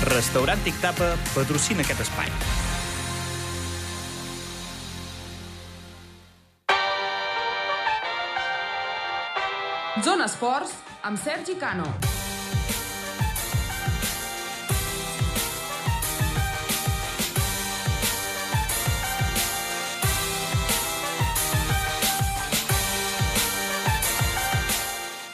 Restaurant 0.00 0.62
Tic 0.64 0.78
Tapa 0.80 1.10
patrocina 1.34 1.84
aquest 1.84 2.00
espai. 2.06 2.30
Zona 10.00 10.24
Esports 10.30 10.72
amb 11.04 11.20
Sergi 11.20 11.58
Cano. 11.60 12.19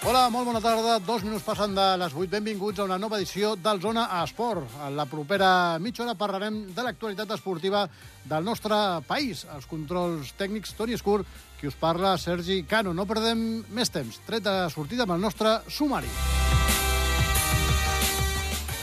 Hola, 0.06 0.28
molt 0.30 0.46
bona 0.46 0.60
tarda. 0.62 1.00
Dos 1.02 1.24
minuts 1.26 1.42
passant 1.42 1.72
de 1.74 1.84
les 1.98 2.12
8. 2.14 2.28
Benvinguts 2.30 2.78
a 2.78 2.84
una 2.86 2.94
nova 2.96 3.16
edició 3.18 3.56
del 3.58 3.80
Zona 3.82 4.04
Esport. 4.20 4.68
En 4.86 4.94
la 4.94 5.08
propera 5.10 5.48
mitja 5.82 6.04
hora 6.04 6.14
parlarem 6.14 6.60
de 6.76 6.84
l'actualitat 6.86 7.32
esportiva 7.34 7.80
del 8.22 8.46
nostre 8.46 8.78
país. 9.08 9.42
Els 9.56 9.66
controls 9.66 10.30
tècnics, 10.38 10.76
Toni 10.78 10.94
Escur, 10.94 11.24
qui 11.58 11.66
us 11.66 11.74
parla, 11.80 12.14
Sergi 12.22 12.60
Cano. 12.70 12.94
No 12.94 13.08
perdem 13.10 13.42
més 13.74 13.90
temps. 13.90 14.20
Tret 14.28 14.46
de 14.46 14.54
sortida 14.70 15.08
amb 15.08 15.16
el 15.16 15.26
nostre 15.26 15.56
sumari. 15.66 16.14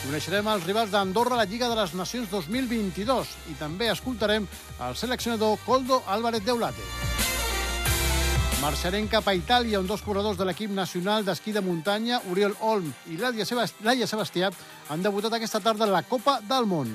Coneixerem 0.04 0.52
els 0.58 0.68
rivals 0.68 0.92
d'Andorra 0.92 1.40
a 1.40 1.46
la 1.46 1.48
Lliga 1.48 1.72
de 1.72 1.80
les 1.80 1.96
Nacions 1.96 2.28
2022 2.36 3.32
i 3.56 3.60
també 3.64 3.94
escoltarem 3.96 4.52
el 4.84 5.00
seleccionador 5.00 5.56
Coldo 5.64 6.04
Álvarez 6.04 6.44
Deulate. 6.44 7.13
Marxarem 8.64 9.10
cap 9.12 9.26
a 9.28 9.34
Itàlia, 9.36 9.76
on 9.82 9.88
dos 9.90 10.00
corredors 10.08 10.38
de 10.40 10.46
l'equip 10.48 10.72
nacional 10.72 11.26
d'esquí 11.28 11.52
de 11.52 11.60
muntanya, 11.60 12.22
Oriol 12.32 12.54
Olm 12.64 12.86
i 13.12 13.18
Laia 13.20 14.08
Sebastià, 14.08 14.48
han 14.88 15.02
debutat 15.04 15.34
aquesta 15.36 15.60
tarda 15.60 15.84
en 15.84 15.92
la 15.92 16.00
Copa 16.08 16.38
del 16.48 16.64
Món. 16.72 16.94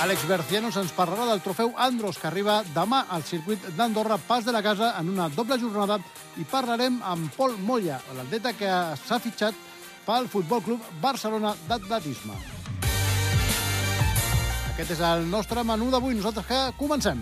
Àlex 0.00 0.24
Bercianos 0.24 0.78
ens 0.80 0.94
parlarà 0.96 1.26
del 1.28 1.42
trofeu 1.44 1.74
Andros, 1.76 2.16
que 2.16 2.30
arriba 2.30 2.62
demà 2.72 3.02
al 3.12 3.26
circuit 3.28 3.66
d'Andorra, 3.76 4.16
pas 4.16 4.48
de 4.48 4.54
la 4.56 4.62
casa, 4.64 4.94
en 4.96 5.10
una 5.12 5.28
doble 5.28 5.60
jornada, 5.60 5.98
i 6.40 6.46
parlarem 6.48 6.96
amb 7.04 7.28
Pol 7.36 7.58
Molla, 7.60 8.00
l'atleta 8.16 8.54
que 8.56 8.70
s'ha 9.02 9.20
fitxat 9.20 9.60
pel 10.06 10.30
Futbol 10.32 10.64
Club 10.70 10.88
Barcelona 11.04 11.52
d'atletisme. 11.68 12.38
Aquest 14.72 14.96
és 14.96 15.04
el 15.04 15.28
nostre 15.28 15.68
menú 15.68 15.92
d'avui. 15.92 16.16
Nosaltres 16.16 16.48
que 16.48 16.62
comencem. 16.80 17.20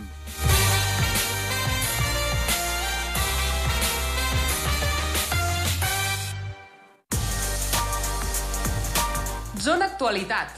Zona 9.68 9.84
Actualitat. 9.84 10.54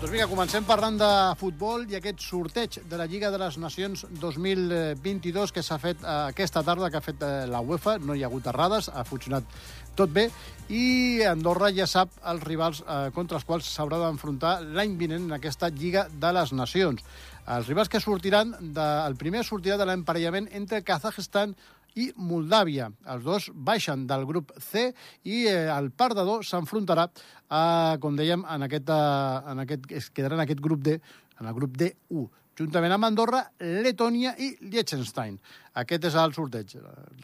Doncs 0.00 0.10
vinga, 0.10 0.26
comencem 0.26 0.66
parlant 0.66 0.96
de 0.98 1.10
futbol 1.38 1.84
i 1.86 1.94
aquest 1.94 2.24
sorteig 2.24 2.80
de 2.90 2.98
la 2.98 3.06
Lliga 3.06 3.30
de 3.30 3.38
les 3.38 3.60
Nacions 3.62 4.02
2022 4.24 5.54
que 5.54 5.62
s'ha 5.62 5.78
fet 5.78 6.02
eh, 6.02 6.16
aquesta 6.32 6.64
tarda, 6.66 6.90
que 6.90 6.98
ha 6.98 7.04
fet 7.04 7.22
eh, 7.22 7.46
la 7.46 7.62
UEFA. 7.62 8.00
No 8.02 8.16
hi 8.16 8.24
ha 8.24 8.30
hagut 8.32 8.50
errades, 8.50 8.90
ha 8.90 9.06
funcionat 9.06 9.46
tot 9.94 10.10
bé. 10.10 10.26
I 10.66 11.22
Andorra 11.30 11.70
ja 11.70 11.86
sap 11.86 12.18
els 12.26 12.42
rivals 12.42 12.82
eh, 12.82 12.98
contra 13.14 13.38
els 13.38 13.46
quals 13.46 13.70
s'haurà 13.70 14.02
d'enfrontar 14.02 14.56
l'any 14.66 14.98
vinent 14.98 15.30
en 15.30 15.38
aquesta 15.38 15.70
Lliga 15.70 16.08
de 16.10 16.34
les 16.34 16.52
Nacions. 16.58 17.06
Els 17.54 17.70
rivals 17.70 17.88
que 17.88 18.02
sortiran, 18.02 18.50
de, 18.58 18.84
el 19.06 19.14
primer 19.14 19.46
sortirà 19.46 19.78
de 19.78 19.86
l'emparellament 19.86 20.50
entre 20.58 20.82
Kazakhstan 20.82 21.54
i 21.96 22.10
Moldàvia. 22.16 22.90
Els 23.12 23.24
dos 23.24 23.50
baixen 23.54 24.06
del 24.08 24.26
grup 24.28 24.52
C 24.60 24.90
i 25.24 25.44
eh, 25.48 25.66
el 25.72 25.90
perdedor 25.90 26.44
s'enfrontarà, 26.46 27.08
eh, 27.08 27.94
com 28.02 28.18
dèiem, 28.18 28.44
en 28.54 28.66
aquest, 28.68 28.90
eh, 28.92 29.52
en 29.52 29.64
aquest, 29.64 29.88
es 29.90 30.10
quedarà 30.10 30.38
en 30.38 30.44
aquest 30.44 30.60
grup 30.60 30.84
D, 30.84 30.98
en 31.40 31.48
el 31.48 31.56
grup 31.56 31.76
D1 31.76 32.28
juntament 32.56 32.94
amb 32.94 33.06
Andorra, 33.08 33.42
Letònia 33.60 34.32
i 34.40 34.52
Liechtenstein. 34.70 35.36
Aquest 35.76 36.06
és 36.08 36.16
el 36.16 36.32
sorteig. 36.36 36.72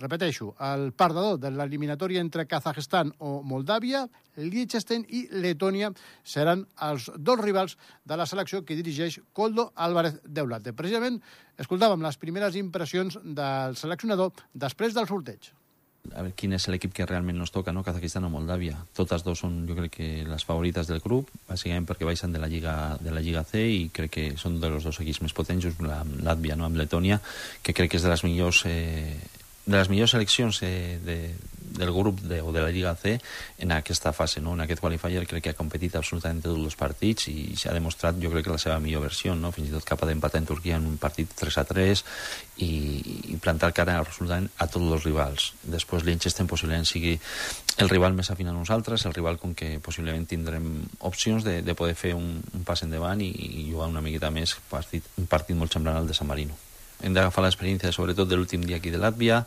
Repeteixo, 0.00 0.50
el 0.68 0.90
perdedor 0.92 1.38
de 1.40 1.52
l'eliminatòria 1.54 2.20
entre 2.20 2.44
Kazakhstan 2.50 3.14
o 3.24 3.38
Moldàvia, 3.48 4.04
Liechtenstein 4.36 5.06
i 5.08 5.24
Letònia 5.44 5.92
seran 6.24 6.66
els 6.88 7.08
dos 7.16 7.40
rivals 7.40 7.78
de 8.04 8.20
la 8.20 8.28
selecció 8.28 8.62
que 8.64 8.76
dirigeix 8.76 9.20
Coldo 9.32 9.70
Álvarez 9.74 10.20
Deulate. 10.24 10.76
Precisament, 10.76 11.18
escoltàvem 11.56 12.04
les 12.04 12.20
primeres 12.20 12.60
impressions 12.60 13.18
del 13.24 13.76
seleccionador 13.80 14.32
després 14.52 14.96
del 14.96 15.08
sorteig 15.08 15.52
a 16.14 16.22
veure 16.22 16.34
quin 16.36 16.54
és 16.56 16.66
l'equip 16.70 16.94
que 16.96 17.06
realment 17.08 17.38
nos 17.38 17.52
toca, 17.54 17.72
no? 17.72 17.84
Kazakistan 17.86 18.26
o 18.28 18.30
Moldàvia. 18.32 18.78
Totes 18.96 19.24
dos 19.26 19.42
són, 19.44 19.62
jo 19.68 19.76
crec 19.78 19.96
que, 19.96 20.08
les 20.28 20.46
favorites 20.48 20.90
del 20.90 21.02
grup, 21.04 21.30
bàsicament 21.48 21.88
perquè 21.88 22.08
baixen 22.08 22.32
de 22.34 22.42
la 22.42 22.50
Lliga, 22.52 22.96
de 23.00 23.14
la 23.14 23.22
Lliga 23.24 23.44
C 23.48 23.64
i 23.68 23.86
crec 23.94 24.14
que 24.16 24.26
són 24.40 24.60
de 24.62 24.70
los 24.72 24.84
dos 24.88 25.00
equips 25.02 25.22
més 25.24 25.36
potents, 25.36 25.64
just 25.64 25.80
Latvia, 25.82 26.56
no? 26.56 26.68
amb 26.68 26.80
Letònia, 26.80 27.20
que 27.62 27.74
crec 27.76 27.92
que 27.92 28.00
és 28.00 28.06
de 28.06 28.12
les 28.12 28.24
millors 28.26 28.64
eh, 28.68 29.16
de 29.66 29.76
les 29.76 29.88
millors 29.88 30.10
seleccions 30.16 30.62
eh, 30.66 30.98
de, 31.04 31.18
del 31.76 31.92
grup 31.92 32.20
de, 32.20 32.40
o 32.42 32.52
de 32.52 32.62
la 32.62 32.70
Lliga 32.70 32.94
C 32.96 33.18
en 33.58 33.72
aquesta 33.72 34.12
fase, 34.12 34.40
no? 34.40 34.54
en 34.54 34.64
aquest 34.64 34.80
qualifier 34.80 35.24
crec 35.26 35.44
que 35.44 35.52
ha 35.54 35.58
competit 35.58 35.96
absolutament 35.96 36.42
tots 36.44 36.60
els 36.60 36.76
partits 36.78 37.28
i 37.32 37.56
s'ha 37.58 37.74
demostrat 37.74 38.18
jo 38.22 38.30
crec 38.32 38.46
que 38.46 38.54
la 38.54 38.60
seva 38.62 38.78
millor 38.82 39.06
versió 39.06 39.34
no? 39.38 39.52
fins 39.52 39.70
i 39.70 39.74
tot 39.74 39.86
cap 39.88 40.04
d'empatar 40.06 40.42
en 40.42 40.48
Turquia 40.48 40.78
en 40.80 40.86
un 40.88 40.98
partit 41.00 41.30
3 41.38 41.58
a 41.62 41.64
3 41.68 42.04
i, 42.64 42.70
i 43.34 43.38
plantar 43.42 43.72
cara 43.76 43.98
absolutament 44.00 44.50
a 44.58 44.68
tots 44.70 44.96
els 44.98 45.06
rivals 45.06 45.52
després 45.62 46.04
Liechtenstein 46.06 46.50
possiblement 46.50 46.88
sigui 46.88 47.16
el 47.80 47.88
rival 47.88 48.12
més 48.12 48.28
afín 48.30 48.50
a 48.50 48.56
nosaltres, 48.56 49.06
el 49.06 49.14
rival 49.16 49.38
com 49.40 49.54
que 49.56 49.78
possiblement 49.80 50.26
tindrem 50.28 50.66
opcions 51.08 51.44
de, 51.46 51.60
de 51.64 51.74
poder 51.78 51.96
fer 51.96 52.12
un, 52.18 52.36
un 52.52 52.66
pas 52.68 52.82
endavant 52.84 53.20
i, 53.24 53.30
i 53.30 53.70
jugar 53.70 53.88
una 53.88 54.04
miqueta 54.04 54.30
més 54.34 54.54
partit, 54.70 55.06
un 55.18 55.30
partit 55.30 55.56
molt 55.56 55.72
semblant 55.72 55.96
al 55.96 56.10
de 56.10 56.16
San 56.16 56.28
Marino 56.28 56.58
hem 57.02 57.16
d'agafar 57.16 57.44
l'experiència 57.46 57.92
sobretot 57.94 58.28
de 58.28 58.38
l'últim 58.38 58.62
dia 58.66 58.78
aquí 58.78 58.92
de 58.92 59.00
Làtvia 59.02 59.42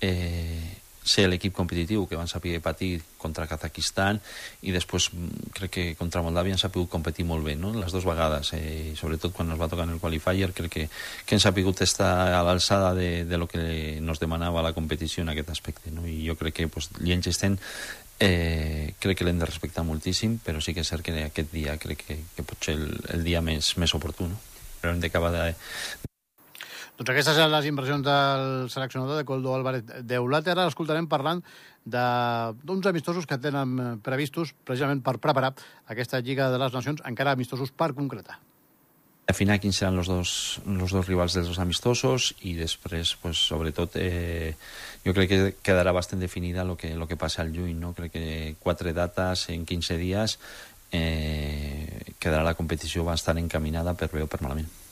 eh, 0.00 0.83
ser 1.04 1.26
l'equip 1.28 1.52
competitiu 1.54 2.06
que 2.08 2.16
van 2.16 2.28
saber 2.28 2.56
patir 2.64 2.96
contra 3.20 3.46
Kazakistan 3.46 4.18
i 4.64 4.72
després 4.72 5.10
mm, 5.12 5.50
crec 5.56 5.72
que 5.76 5.84
contra 5.98 6.22
Moldàvia 6.24 6.56
ens 6.56 6.64
ha 6.64 6.72
pogut 6.72 6.90
competir 6.92 7.26
molt 7.28 7.44
bé, 7.44 7.54
no? 7.60 7.74
les 7.76 7.92
dues 7.92 8.06
vegades 8.08 8.54
eh, 8.56 8.94
sobretot 8.96 9.34
quan 9.36 9.52
ens 9.52 9.60
va 9.60 9.68
tocar 9.68 9.84
en 9.84 9.94
el 9.96 10.00
qualifier 10.00 10.52
crec 10.56 10.72
que, 10.72 10.86
que 11.26 11.36
ens 11.36 11.44
ha 11.44 11.52
pogut 11.56 11.84
estar 11.84 12.12
a 12.38 12.40
l'alçada 12.46 12.94
de, 12.96 13.24
de 13.28 13.40
lo 13.40 13.48
que 13.50 14.00
nos 14.00 14.20
demanava 14.20 14.64
la 14.64 14.72
competició 14.72 15.22
en 15.22 15.34
aquest 15.34 15.52
aspecte 15.52 15.92
no? 15.92 16.06
i 16.08 16.22
jo 16.24 16.38
crec 16.40 16.56
que 16.62 16.68
pues, 16.72 16.88
Liechtenstein 17.00 17.58
eh, 18.18 18.94
crec 18.98 19.18
que 19.18 19.28
l'hem 19.28 19.42
de 19.42 19.50
respectar 19.50 19.84
moltíssim 19.84 20.38
però 20.40 20.64
sí 20.64 20.72
que 20.72 20.80
és 20.80 20.88
cert 20.88 21.04
que 21.04 21.14
aquest 21.26 21.52
dia 21.52 21.76
crec 21.76 22.06
que, 22.08 22.18
que 22.32 22.48
pot 22.48 22.64
ser 22.64 22.78
el, 22.80 22.88
el 23.12 23.28
dia 23.28 23.44
més, 23.44 23.76
més 23.76 23.94
oportú 23.94 24.30
no? 24.30 24.40
però 24.80 24.94
hem 24.94 25.04
d'acabar 25.04 25.32
de, 25.36 25.46
doncs 26.94 27.10
aquestes 27.10 27.34
són 27.34 27.50
les 27.50 27.66
impressions 27.66 28.06
del 28.06 28.70
seleccionador 28.70 29.18
de 29.18 29.26
Coldo 29.26 29.54
Álvarez 29.56 29.82
Deulate. 30.06 30.52
Ara 30.52 30.68
l'escoltarem 30.68 31.08
parlant 31.10 31.42
d'uns 31.84 32.86
amistosos 32.86 33.26
que 33.26 33.38
tenen 33.42 33.98
previstos 34.04 34.54
precisament 34.64 35.02
per 35.02 35.18
preparar 35.18 35.52
aquesta 35.90 36.22
Lliga 36.22 36.52
de 36.52 36.60
les 36.62 36.74
Nacions, 36.76 37.02
encara 37.04 37.34
amistosos 37.34 37.74
per 37.74 37.92
concretar. 37.98 38.38
Afinar 39.26 39.56
quins 39.58 39.78
seran 39.80 39.96
els 39.98 40.10
dos, 40.12 40.34
los 40.68 40.92
dos 40.92 41.08
rivals 41.08 41.34
dels 41.34 41.48
dos 41.48 41.58
amistosos 41.58 42.28
i 42.44 42.52
després, 42.58 43.14
pues, 43.22 43.40
sobretot, 43.40 43.96
eh, 43.96 44.52
jo 45.02 45.14
crec 45.16 45.30
que 45.30 45.54
quedarà 45.64 45.96
bastant 45.96 46.20
definida 46.20 46.62
el 46.62 46.76
que, 46.76 46.92
lo 46.94 47.08
que 47.08 47.16
passa 47.16 47.40
al 47.42 47.50
juny. 47.56 47.72
No? 47.74 47.94
Crec 47.96 48.12
que 48.12 48.54
quatre 48.60 48.92
dates 48.92 49.48
en 49.48 49.64
15 49.64 49.98
dies 49.98 50.38
eh, 50.92 52.14
quedarà 52.20 52.44
la 52.44 52.54
competició 52.54 53.02
bastant 53.08 53.40
encaminada 53.40 53.96
per 53.96 54.12
bé 54.12 54.22
o 54.22 54.28
per 54.28 54.44
malament. 54.44 54.83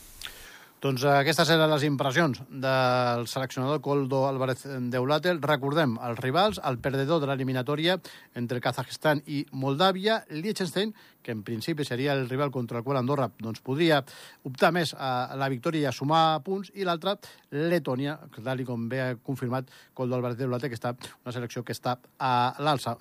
Doncs 0.82 1.04
aquestes 1.06 1.46
eren 1.54 1.70
les 1.70 1.84
impressions 1.86 2.40
del 2.50 3.28
seleccionador 3.30 3.78
Coldo 3.80 4.24
Álvarez 4.26 4.64
Deulate. 4.90 5.36
Recordem, 5.38 5.92
els 6.02 6.18
rivals, 6.18 6.56
el 6.66 6.80
perdedor 6.82 7.20
de 7.22 7.28
l'eliminatòria 7.30 7.94
entre 8.34 8.58
Kazajstan 8.58 9.20
i 9.30 9.44
Moldàvia, 9.54 10.16
Liechtenstein, 10.34 10.90
que 11.22 11.30
en 11.36 11.44
principi 11.46 11.86
seria 11.86 12.16
el 12.16 12.26
rival 12.26 12.50
contra 12.50 12.80
el 12.80 12.82
qual 12.82 12.98
Andorra 12.98 13.28
doncs, 13.38 13.60
podria 13.62 14.00
optar 14.42 14.72
més 14.74 14.90
a 14.98 15.36
la 15.38 15.46
victòria 15.52 15.84
i 15.84 15.86
a 15.86 15.92
sumar 15.94 16.40
punts, 16.42 16.72
i 16.74 16.82
l'altre, 16.82 17.14
Letònia, 17.54 18.16
que 18.34 18.42
tal 18.42 18.64
com 18.66 18.90
bé 18.90 19.04
ha 19.04 19.14
confirmat 19.22 19.70
Coldo 19.94 20.18
Álvarez 20.18 20.40
Deulate, 20.42 20.66
que 20.66 20.80
està 20.80 20.96
una 20.96 21.36
selecció 21.38 21.62
que 21.62 21.78
està 21.78 21.94
a 22.18 22.56
l'alça. 22.58 22.96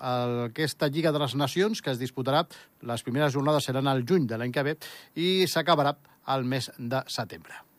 Aquesta 0.46 0.86
Lliga 0.86 1.10
de 1.10 1.24
les 1.24 1.34
Nacions, 1.34 1.82
que 1.82 1.90
es 1.90 1.98
disputarà, 1.98 2.46
les 2.86 3.02
primeres 3.02 3.34
jornades 3.34 3.66
seran 3.66 3.90
al 3.90 4.06
juny 4.06 4.30
de 4.30 4.38
l'any 4.38 4.54
que 4.54 4.66
ve, 4.70 4.78
i 5.18 5.50
s'acabarà 5.50 5.96
al 6.30 6.46
mes 6.46 6.70
de 6.78 7.02
setembre. 7.10 7.71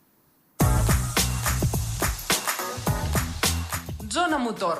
Zona 4.14 4.38
Motor. 4.38 4.78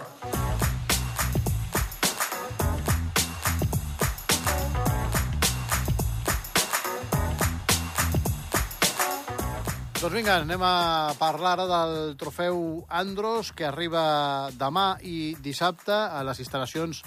Doncs 9.99 10.15
vinga, 10.15 10.37
anem 10.37 10.63
a 10.63 11.17
parlar 11.19 11.57
ara 11.57 11.67
del 11.67 12.15
trofeu 12.15 12.85
Andros, 12.87 13.51
que 13.51 13.67
arriba 13.67 14.05
demà 14.55 15.01
i 15.03 15.35
dissabte 15.43 15.97
a 15.97 16.23
les 16.23 16.39
instal·lacions 16.39 17.03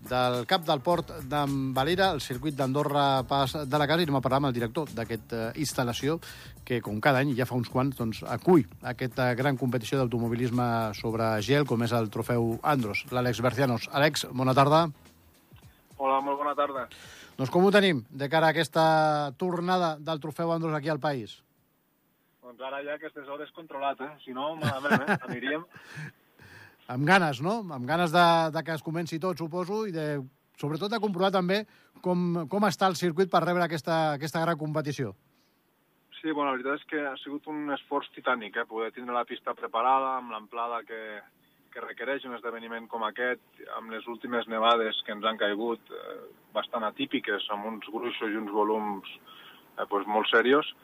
del 0.00 0.46
cap 0.48 0.64
del 0.64 0.80
port 0.80 1.10
d'en 1.28 1.74
Valera, 1.76 2.10
el 2.14 2.22
circuit 2.24 2.56
d'Andorra 2.56 3.22
Pas 3.28 3.52
de 3.68 3.80
la 3.80 3.86
Casa, 3.90 4.00
i 4.00 4.08
anem 4.08 4.16
a 4.18 4.22
parlar 4.24 4.40
amb 4.40 4.48
el 4.50 4.56
director 4.56 4.88
d'aquesta 4.96 5.50
uh, 5.50 5.58
instal·lació, 5.60 6.16
que 6.64 6.80
com 6.84 7.00
cada 7.04 7.20
any, 7.20 7.34
ja 7.36 7.46
fa 7.48 7.58
uns 7.58 7.68
quants, 7.72 7.98
doncs, 7.98 8.22
acull 8.24 8.64
aquesta 8.94 9.28
gran 9.38 9.58
competició 9.60 10.00
d'automobilisme 10.00 10.66
sobre 10.96 11.28
gel, 11.44 11.68
com 11.68 11.84
és 11.84 11.92
el 11.96 12.08
trofeu 12.14 12.56
Andros, 12.62 13.04
l'Àlex 13.12 13.42
Bercianos. 13.44 13.90
Àlex, 13.92 14.26
bona 14.32 14.56
tarda. 14.56 14.86
Hola, 15.98 16.20
molt 16.24 16.40
bona 16.40 16.56
tarda. 16.56 16.86
Doncs 17.36 17.52
com 17.52 17.64
ho 17.64 17.72
tenim 17.72 18.02
de 18.10 18.28
cara 18.32 18.48
a 18.48 18.54
aquesta 18.54 19.32
tornada 19.40 19.94
del 20.00 20.20
trofeu 20.20 20.52
Andros 20.52 20.74
aquí 20.76 20.88
al 20.92 21.00
país? 21.00 21.38
Doncs 22.44 22.64
ara 22.66 22.80
ja 22.84 22.96
aquestes 22.96 23.28
hores 23.28 23.52
controlat, 23.56 24.00
eh? 24.00 24.10
Si 24.24 24.32
no, 24.36 24.54
malament, 24.56 25.04
eh? 25.04 25.20
Aniríem... 25.28 25.68
amb 26.90 27.06
ganes, 27.06 27.40
no? 27.44 27.60
Amb 27.70 27.86
ganes 27.88 28.12
de, 28.14 28.26
de 28.54 28.62
que 28.66 28.76
es 28.76 28.84
comenci 28.84 29.20
tot, 29.22 29.38
suposo, 29.38 29.84
i 29.86 29.94
de, 29.94 30.06
sobretot 30.60 30.92
de 30.92 31.00
comprovar 31.02 31.32
també 31.34 31.62
com, 32.04 32.46
com 32.50 32.68
està 32.68 32.90
el 32.90 32.98
circuit 32.98 33.30
per 33.30 33.44
rebre 33.44 33.66
aquesta, 33.66 34.16
aquesta 34.18 34.42
gran 34.44 34.58
competició. 34.60 35.14
Sí, 36.20 36.32
bueno, 36.32 36.50
la 36.50 36.56
veritat 36.58 36.82
és 36.82 36.88
que 36.90 37.02
ha 37.08 37.16
sigut 37.22 37.46
un 37.48 37.70
esforç 37.72 38.10
titànic, 38.12 38.58
eh? 38.60 38.66
Poder 38.68 38.90
tindre 38.92 39.16
la 39.16 39.24
pista 39.28 39.54
preparada, 39.56 40.18
amb 40.18 40.34
l'amplada 40.34 40.82
que, 40.84 41.00
que 41.72 41.84
requereix 41.86 42.26
un 42.28 42.36
esdeveniment 42.36 42.90
com 42.92 43.06
aquest, 43.06 43.62
amb 43.78 43.94
les 43.94 44.04
últimes 44.10 44.48
nevades 44.52 45.00
que 45.06 45.14
ens 45.16 45.24
han 45.24 45.40
caigut 45.40 45.94
eh, 45.96 46.18
bastant 46.52 46.84
atípiques, 46.84 47.46
amb 47.54 47.70
uns 47.72 47.88
gruixos 47.88 48.28
i 48.28 48.40
uns 48.42 48.52
volums 48.52 49.08
eh, 49.16 49.86
pues, 49.88 50.04
molt 50.10 50.28
serios, 50.28 50.74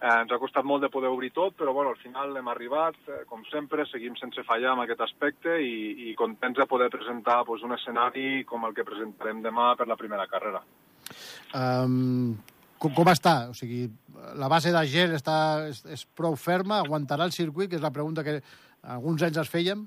Eh, 0.00 0.08
ens 0.08 0.30
ha 0.32 0.38
costat 0.40 0.64
molt 0.64 0.80
de 0.80 0.88
poder 0.88 1.10
obrir 1.12 1.28
tot, 1.36 1.52
però 1.58 1.74
bueno, 1.76 1.90
al 1.92 2.00
final 2.00 2.32
hem 2.40 2.46
arribat, 2.48 2.96
eh, 3.06 3.18
com 3.28 3.42
sempre, 3.50 3.84
seguim 3.84 4.14
sense 4.16 4.40
fallar 4.48 4.72
en 4.72 4.84
aquest 4.86 5.02
aspecte 5.04 5.58
i, 5.60 6.08
i 6.08 6.14
contents 6.16 6.56
de 6.56 6.66
poder 6.70 6.88
presentar 6.92 7.42
pues, 7.44 7.60
un 7.66 7.76
escenari 7.76 8.46
com 8.48 8.64
el 8.64 8.72
que 8.76 8.86
presentarem 8.88 9.42
demà 9.44 9.74
per 9.76 9.88
la 9.90 9.98
primera 10.00 10.24
carrera. 10.30 10.62
Um, 11.52 12.32
com, 12.80 12.94
com 12.96 13.12
està? 13.12 13.50
O 13.52 13.56
sigui, 13.58 13.84
la 14.40 14.48
base 14.48 14.72
de 14.72 14.84
gel 14.88 15.12
està, 15.18 15.36
és, 15.68 15.82
és 15.84 16.06
prou 16.16 16.32
ferma? 16.40 16.80
Aguantarà 16.80 17.28
el 17.28 17.36
circuit? 17.36 17.68
Que 17.68 17.76
és 17.76 17.84
la 17.84 17.92
pregunta 17.92 18.24
que 18.24 18.38
alguns 18.96 19.26
anys 19.26 19.42
es 19.44 19.52
fèiem. 19.52 19.84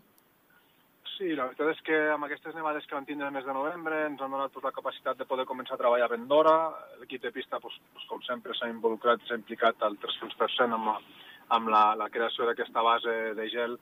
Sí, 1.23 1.37
la 1.39 1.45
veritat 1.47 1.69
és 1.71 1.81
que 1.87 1.97
amb 2.11 2.25
aquestes 2.25 2.55
nevades 2.57 2.83
que 2.83 2.97
van 2.97 3.05
tindre 3.07 3.29
el 3.29 3.31
mes 3.31 3.45
de 3.47 3.53
novembre 3.55 3.95
ens 4.09 4.19
han 4.19 4.33
donat 4.33 4.51
tota 4.51 4.67
la 4.67 4.75
capacitat 4.75 5.21
de 5.21 5.27
poder 5.29 5.45
començar 5.47 5.77
a 5.77 5.79
treballar 5.79 6.09
ben 6.11 6.25
d'hora. 6.27 6.55
L'equip 6.99 7.21
de 7.23 7.31
pista, 7.31 7.61
doncs, 7.63 7.77
doncs, 7.93 8.07
com 8.09 8.19
sempre, 8.27 8.51
s'ha 8.57 8.67
involucrat, 8.67 9.23
s'ha 9.23 9.37
implicat 9.39 9.85
al 9.87 9.95
300% 10.03 10.75
amb, 10.75 10.89
amb 11.55 11.71
la, 11.71 11.85
la 12.01 12.09
creació 12.11 12.49
d'aquesta 12.49 12.83
base 12.83 13.15
de 13.39 13.47
gel 13.55 13.77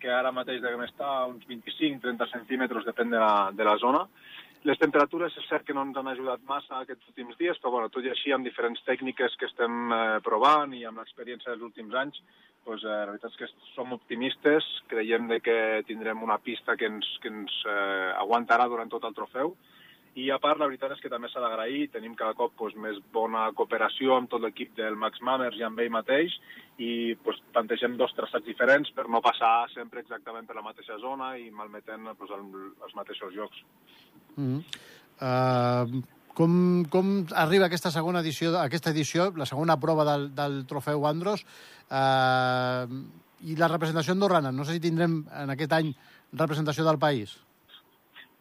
que 0.00 0.08
ara 0.08 0.32
mateix 0.32 0.62
devem 0.64 0.86
estar 0.86 1.10
a 1.18 1.28
uns 1.34 1.44
25-30 1.52 2.30
centímetres, 2.32 2.88
depèn 2.88 3.12
de 3.12 3.20
la, 3.20 3.50
de 3.52 3.68
la 3.68 3.76
zona. 3.84 4.06
Les 4.64 4.80
temperatures 4.80 5.36
és 5.36 5.52
cert 5.52 5.68
que 5.68 5.76
no 5.76 5.84
ens 5.84 6.00
han 6.00 6.08
ajudat 6.14 6.48
massa 6.48 6.80
aquests 6.80 7.12
últims 7.12 7.36
dies, 7.36 7.60
però 7.60 7.76
bueno, 7.76 7.92
tot 7.92 8.08
i 8.08 8.14
així 8.14 8.32
amb 8.32 8.48
diferents 8.48 8.80
tècniques 8.88 9.36
que 9.36 9.50
estem 9.52 9.92
eh, 9.92 10.02
provant 10.24 10.72
i 10.72 10.86
amb 10.88 11.04
l'experiència 11.04 11.52
dels 11.52 11.68
últims 11.68 12.00
anys, 12.06 12.24
pues, 12.66 12.82
eh, 12.82 12.90
la 12.90 13.14
veritat 13.14 13.32
és 13.32 13.38
que 13.40 13.70
som 13.76 13.94
optimistes, 13.94 14.66
creiem 14.90 15.30
de 15.30 15.40
que 15.40 15.56
tindrem 15.86 16.22
una 16.26 16.40
pista 16.42 16.76
que 16.76 16.90
ens, 16.90 17.08
que 17.22 17.30
ens 17.30 17.54
eh, 17.64 18.12
aguantarà 18.18 18.66
durant 18.68 18.90
tot 18.90 19.06
el 19.06 19.14
trofeu, 19.14 19.54
i 20.16 20.30
a 20.32 20.38
part, 20.40 20.56
la 20.56 20.66
veritat 20.66 20.94
és 20.94 21.00
que 21.04 21.10
també 21.12 21.28
s'ha 21.28 21.42
d'agrair, 21.44 21.90
tenim 21.92 22.14
cada 22.16 22.32
cop 22.34 22.54
pues, 22.56 22.74
més 22.80 22.96
bona 23.12 23.44
cooperació 23.56 24.16
amb 24.16 24.30
tot 24.32 24.40
l'equip 24.40 24.72
del 24.78 24.96
Max 24.96 25.20
Mammers 25.20 25.58
i 25.60 25.64
amb 25.66 25.82
ell 25.84 25.92
mateix, 25.92 26.34
i 26.80 26.90
pues, 27.22 27.38
plantegem 27.52 27.98
dos 28.00 28.16
traçats 28.16 28.48
diferents 28.48 28.90
per 28.96 29.06
no 29.12 29.20
passar 29.24 29.68
sempre 29.74 30.00
exactament 30.00 30.48
per 30.48 30.56
la 30.56 30.64
mateixa 30.64 30.96
zona 31.02 31.34
i 31.36 31.50
malmetent 31.52 32.08
pues, 32.16 32.32
el, 32.32 32.46
els 32.88 32.96
mateixos 32.96 33.36
llocs. 33.36 33.60
Mm 34.36 34.48
-hmm. 34.48 34.62
uh, 35.20 36.15
com, 36.36 36.84
com 36.92 37.14
arriba 37.34 37.70
aquesta 37.70 37.90
segona 37.94 38.20
edició, 38.20 38.52
aquesta 38.60 38.92
edició, 38.92 39.30
la 39.40 39.48
segona 39.48 39.78
prova 39.80 40.04
del, 40.04 40.28
del 40.36 40.60
trofeu 40.68 41.06
Andros, 41.08 41.46
uh, 41.88 42.84
i 43.46 43.56
la 43.56 43.70
representació 43.72 44.14
andorrana? 44.16 44.52
No 44.52 44.64
sé 44.64 44.76
si 44.76 44.84
tindrem 44.84 45.22
en 45.42 45.52
aquest 45.54 45.72
any 45.76 45.92
representació 46.36 46.84
del 46.86 47.00
país. 47.00 47.36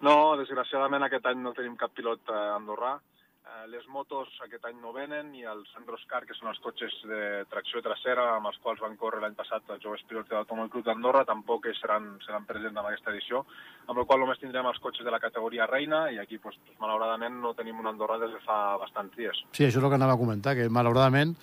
No, 0.05 0.35
desgraciadament 0.39 1.07
aquest 1.07 1.27
any 1.31 1.41
no 1.43 1.53
tenim 1.55 1.75
cap 1.79 1.93
pilot 1.95 2.31
eh, 2.31 2.39
andorrà. 2.55 2.95
Eh, 2.97 3.14
les 3.69 3.85
motos 3.89 4.29
aquest 4.45 4.65
any 4.67 4.77
no 4.81 4.91
venen 4.93 5.31
i 5.37 5.43
els 5.49 5.69
Androscar, 5.79 6.21
que 6.25 6.35
són 6.37 6.51
els 6.51 6.59
cotxes 6.61 6.93
de 7.09 7.19
tracció 7.49 7.81
trasera 7.85 8.25
amb 8.35 8.49
els 8.51 8.57
quals 8.61 8.81
van 8.83 8.97
córrer 8.99 9.21
l'any 9.23 9.35
passat 9.37 9.69
els 9.73 9.83
joves 9.83 10.03
pilots 10.09 10.29
de 10.29 10.37
l'Automòbil 10.37 10.71
Club 10.73 10.85
d'Andorra, 10.85 11.25
tampoc 11.25 11.67
seran, 11.79 12.11
seran 12.25 12.45
presents 12.49 12.77
en 12.77 12.81
aquesta 12.83 13.13
edició, 13.13 13.43
amb 13.87 13.99
el 14.01 14.05
qual 14.05 14.21
només 14.21 14.41
tindrem 14.41 14.69
els 14.69 14.81
cotxes 14.83 15.05
de 15.05 15.13
la 15.13 15.21
categoria 15.23 15.69
reina 15.69 16.05
i 16.13 16.19
aquí, 16.21 16.37
pues, 16.37 16.57
pues, 16.65 16.77
malauradament, 16.81 17.39
no 17.41 17.55
tenim 17.57 17.79
un 17.81 17.89
Andorra 17.89 18.19
des 18.21 18.33
de 18.33 18.41
fa 18.45 18.77
bastants 18.81 19.17
dies. 19.17 19.43
Sí, 19.51 19.65
això 19.65 19.79
és 19.79 19.83
el 19.83 19.89
que 19.89 20.01
anava 20.01 20.17
a 20.17 20.21
comentar, 20.21 20.55
que 20.57 20.69
malauradament 20.69 21.35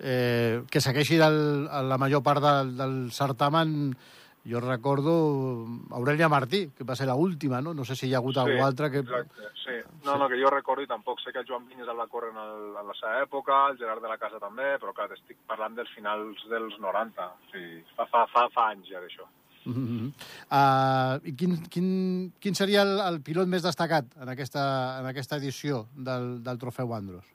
eh, 0.00 0.62
que 0.70 0.80
segueixi 0.84 1.20
el, 1.24 1.40
la 1.88 2.00
major 2.00 2.24
part 2.24 2.44
del, 2.44 2.76
del 2.76 2.96
certamen 3.12 3.94
jo 4.44 4.60
recordo 4.60 5.66
Aurelia 5.90 6.28
Martí, 6.28 6.70
que 6.76 6.84
va 6.84 6.96
ser 6.96 7.06
l'última, 7.08 7.60
no? 7.60 7.74
No 7.74 7.84
sé 7.84 7.96
si 7.96 8.08
hi 8.08 8.14
ha 8.14 8.18
hagut 8.18 8.38
sí, 8.38 8.40
algú 8.40 8.64
altre 8.64 8.90
que... 8.90 9.02
Exacte, 9.04 9.50
sí. 9.64 9.76
No, 10.04 10.16
no, 10.16 10.28
que 10.28 10.38
jo 10.40 10.48
recordo 10.50 10.82
i 10.82 10.88
tampoc 10.88 11.20
sé 11.20 11.32
que 11.32 11.42
el 11.42 11.48
Joan 11.48 11.66
Vinyes 11.68 11.88
el 11.88 11.98
va 11.98 12.08
córrer 12.08 12.30
en, 12.32 12.38
el, 12.40 12.70
en 12.80 12.88
la 12.88 12.96
seva 12.96 13.20
època, 13.20 13.66
el 13.70 13.76
Gerard 13.78 14.00
de 14.02 14.08
la 14.08 14.18
Casa 14.18 14.40
també, 14.40 14.72
però 14.80 14.94
clar, 14.96 15.10
estic 15.16 15.36
parlant 15.50 15.76
dels 15.76 15.92
finals 15.96 16.40
dels 16.48 16.78
90, 16.80 17.28
sí, 17.52 17.66
fa, 17.96 18.08
fa, 18.08 18.24
fa, 18.32 18.46
fa 18.54 18.70
anys 18.72 18.88
ja 18.88 19.02
d'això. 19.04 19.28
Mm 19.64 19.74
-hmm. 19.76 20.06
uh, 20.56 21.20
i 21.28 21.34
quin, 21.36 21.58
quin, 21.68 22.32
quin 22.40 22.54
seria 22.54 22.80
el, 22.82 22.98
el 22.98 23.20
pilot 23.20 23.46
més 23.46 23.62
destacat 23.62 24.06
en 24.16 24.28
aquesta, 24.28 24.62
en 25.00 25.06
aquesta 25.06 25.36
edició 25.36 25.86
del, 25.94 26.42
del 26.42 26.58
Trofeu 26.58 26.94
Andros? 26.94 27.26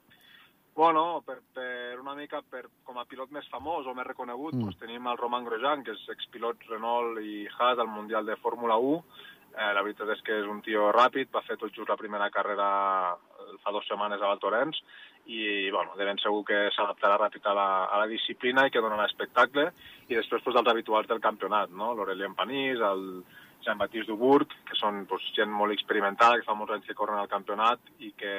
Bueno, 0.75 1.23
per, 1.25 1.39
per 1.55 1.99
una 2.01 2.13
mica 2.15 2.41
per, 2.43 2.65
com 2.83 2.97
a 2.99 3.05
pilot 3.07 3.31
més 3.31 3.47
famós 3.47 3.87
o 3.87 3.93
més 3.95 4.07
reconegut, 4.09 4.57
mm. 4.57 4.65
doncs 4.65 4.81
tenim 4.81 5.07
el 5.07 5.17
Roman 5.21 5.47
Grosjean, 5.47 5.85
que 5.87 5.95
és 5.95 6.03
expilot 6.11 6.67
Renault 6.67 7.21
i 7.23 7.45
Haas 7.47 7.79
al 7.79 7.87
Mundial 7.87 8.27
de 8.27 8.35
Fórmula 8.43 8.75
1. 8.75 8.99
Eh, 9.55 9.71
la 9.71 9.83
veritat 9.85 10.11
és 10.11 10.23
que 10.27 10.35
és 10.41 10.49
un 10.51 10.59
tio 10.65 10.89
ràpid, 10.91 11.31
va 11.31 11.45
fer 11.47 11.55
tot 11.61 11.71
just 11.71 11.87
la 11.87 11.95
primera 11.95 12.27
carrera 12.27 12.67
fa 13.63 13.71
dues 13.71 13.87
setmanes 13.87 14.19
a 14.19 14.33
Valtorens 14.33 14.81
i 15.31 15.71
bueno, 15.71 15.95
de 15.97 16.05
ben 16.05 16.19
segur 16.21 16.43
que 16.45 16.57
s'adaptarà 16.75 17.15
ràpid 17.17 17.47
a 17.49 17.53
la, 17.55 17.69
a 17.87 18.01
la 18.03 18.09
disciplina 18.11 18.67
i 18.67 18.73
que 18.73 18.83
donarà 18.83 19.07
espectacle. 19.07 19.69
I 20.11 20.19
després 20.19 20.43
pues, 20.43 20.59
els 20.59 20.69
habituals 20.69 21.07
del 21.07 21.23
campionat, 21.23 21.71
no? 21.71 21.93
l'Aurelien 21.95 22.35
Panís, 22.37 22.83
el, 22.83 23.23
Jean-Baptiste 23.65 24.11
Dubourg, 24.11 24.53
que 24.67 24.77
són 24.77 25.03
doncs, 25.09 25.25
gent 25.37 25.51
molt 25.51 25.73
experimentada, 25.73 26.37
que 26.39 26.47
fa 26.47 26.55
molts 26.57 26.75
anys 26.75 26.85
que 26.87 26.97
corren 26.97 27.19
al 27.19 27.31
campionat 27.31 27.81
i 28.05 28.11
que 28.17 28.35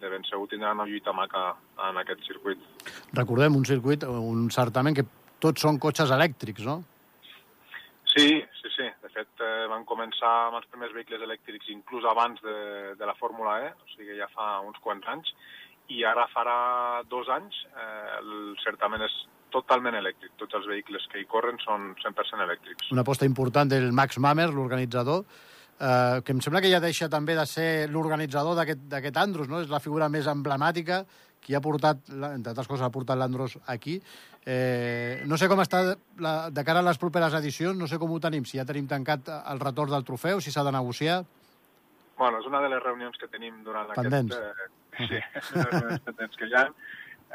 de 0.00 0.12
ben 0.12 0.24
segur 0.28 0.48
tindran 0.50 0.78
una 0.78 0.88
lluita 0.88 1.14
maca 1.16 1.50
en 1.88 1.98
aquest 2.02 2.24
circuit. 2.28 2.62
Recordem 3.18 3.58
un 3.58 3.66
circuit, 3.68 4.06
un 4.06 4.48
certamen 4.54 4.96
que 4.96 5.06
tots 5.42 5.66
són 5.66 5.80
cotxes 5.82 6.14
elèctrics, 6.14 6.64
no? 6.68 6.80
Sí, 8.12 8.28
sí, 8.60 8.70
sí. 8.76 8.86
De 9.02 9.10
fet, 9.12 9.30
eh, 9.40 9.66
van 9.72 9.86
començar 9.88 10.32
amb 10.46 10.60
els 10.60 10.68
primers 10.70 10.92
vehicles 10.94 11.22
elèctrics 11.24 11.70
inclús 11.72 12.04
abans 12.08 12.40
de, 12.44 12.94
de 12.98 13.08
la 13.08 13.16
Fórmula 13.18 13.58
E, 13.64 13.72
o 13.72 13.92
sigui 13.94 14.18
ja 14.18 14.28
fa 14.34 14.58
uns 14.66 14.78
quants 14.84 15.08
anys, 15.08 15.32
i 15.92 16.04
ara 16.06 16.28
farà 16.32 17.02
dos 17.10 17.28
anys 17.32 17.56
eh, 17.72 18.18
el 18.20 18.34
certamen 18.62 19.02
és 19.08 19.16
totalment 19.52 19.96
elèctric. 19.98 20.34
Tots 20.40 20.58
els 20.58 20.68
vehicles 20.70 21.06
que 21.12 21.22
hi 21.22 21.28
corren 21.30 21.60
són 21.62 21.92
100% 22.02 22.46
elèctrics. 22.46 22.92
Una 22.94 23.04
aposta 23.06 23.28
important 23.28 23.70
del 23.70 23.90
Max 23.92 24.18
Mammer, 24.18 24.48
l'organitzador, 24.50 25.24
eh, 25.78 26.22
que 26.24 26.32
em 26.32 26.40
sembla 26.44 26.62
que 26.64 26.72
ja 26.72 26.80
deixa 26.80 27.10
també 27.12 27.36
de 27.38 27.46
ser 27.46 27.68
l'organitzador 27.90 28.56
d'aquest 28.56 29.20
Andros, 29.20 29.48
no? 29.48 29.60
És 29.60 29.70
la 29.72 29.82
figura 29.84 30.08
més 30.08 30.30
emblemàtica 30.30 31.04
qui 31.42 31.56
ha 31.58 31.60
portat, 31.60 32.06
entre 32.08 32.52
altres 32.52 32.68
coses, 32.70 32.84
ha 32.86 32.92
portat 32.94 33.18
l'Andros 33.18 33.56
aquí. 33.66 33.96
Eh, 34.46 35.22
no 35.26 35.38
sé 35.38 35.48
com 35.50 35.60
està 35.62 35.82
la, 36.22 36.34
de 36.54 36.64
cara 36.66 36.80
a 36.82 36.86
les 36.86 37.00
properes 37.02 37.34
edicions, 37.34 37.78
no 37.78 37.88
sé 37.90 37.98
com 37.98 38.14
ho 38.14 38.20
tenim, 38.22 38.46
si 38.46 38.60
ja 38.60 38.66
tenim 38.68 38.86
tancat 38.90 39.30
el 39.40 39.62
retorn 39.62 39.90
del 39.90 40.06
trofeu, 40.06 40.40
si 40.40 40.54
s'ha 40.54 40.64
de 40.66 40.74
negociar. 40.74 41.22
Bueno, 42.18 42.38
és 42.38 42.46
una 42.46 42.62
de 42.62 42.70
les 42.70 42.82
reunions 42.84 43.18
que 43.18 43.26
tenim 43.32 43.58
durant 43.66 43.90
pendents. 43.96 44.38
aquest... 44.38 44.70
Eh, 45.00 45.08
sí, 45.08 46.38
que 46.38 46.46
hi 46.46 46.56
ha. 46.58 46.66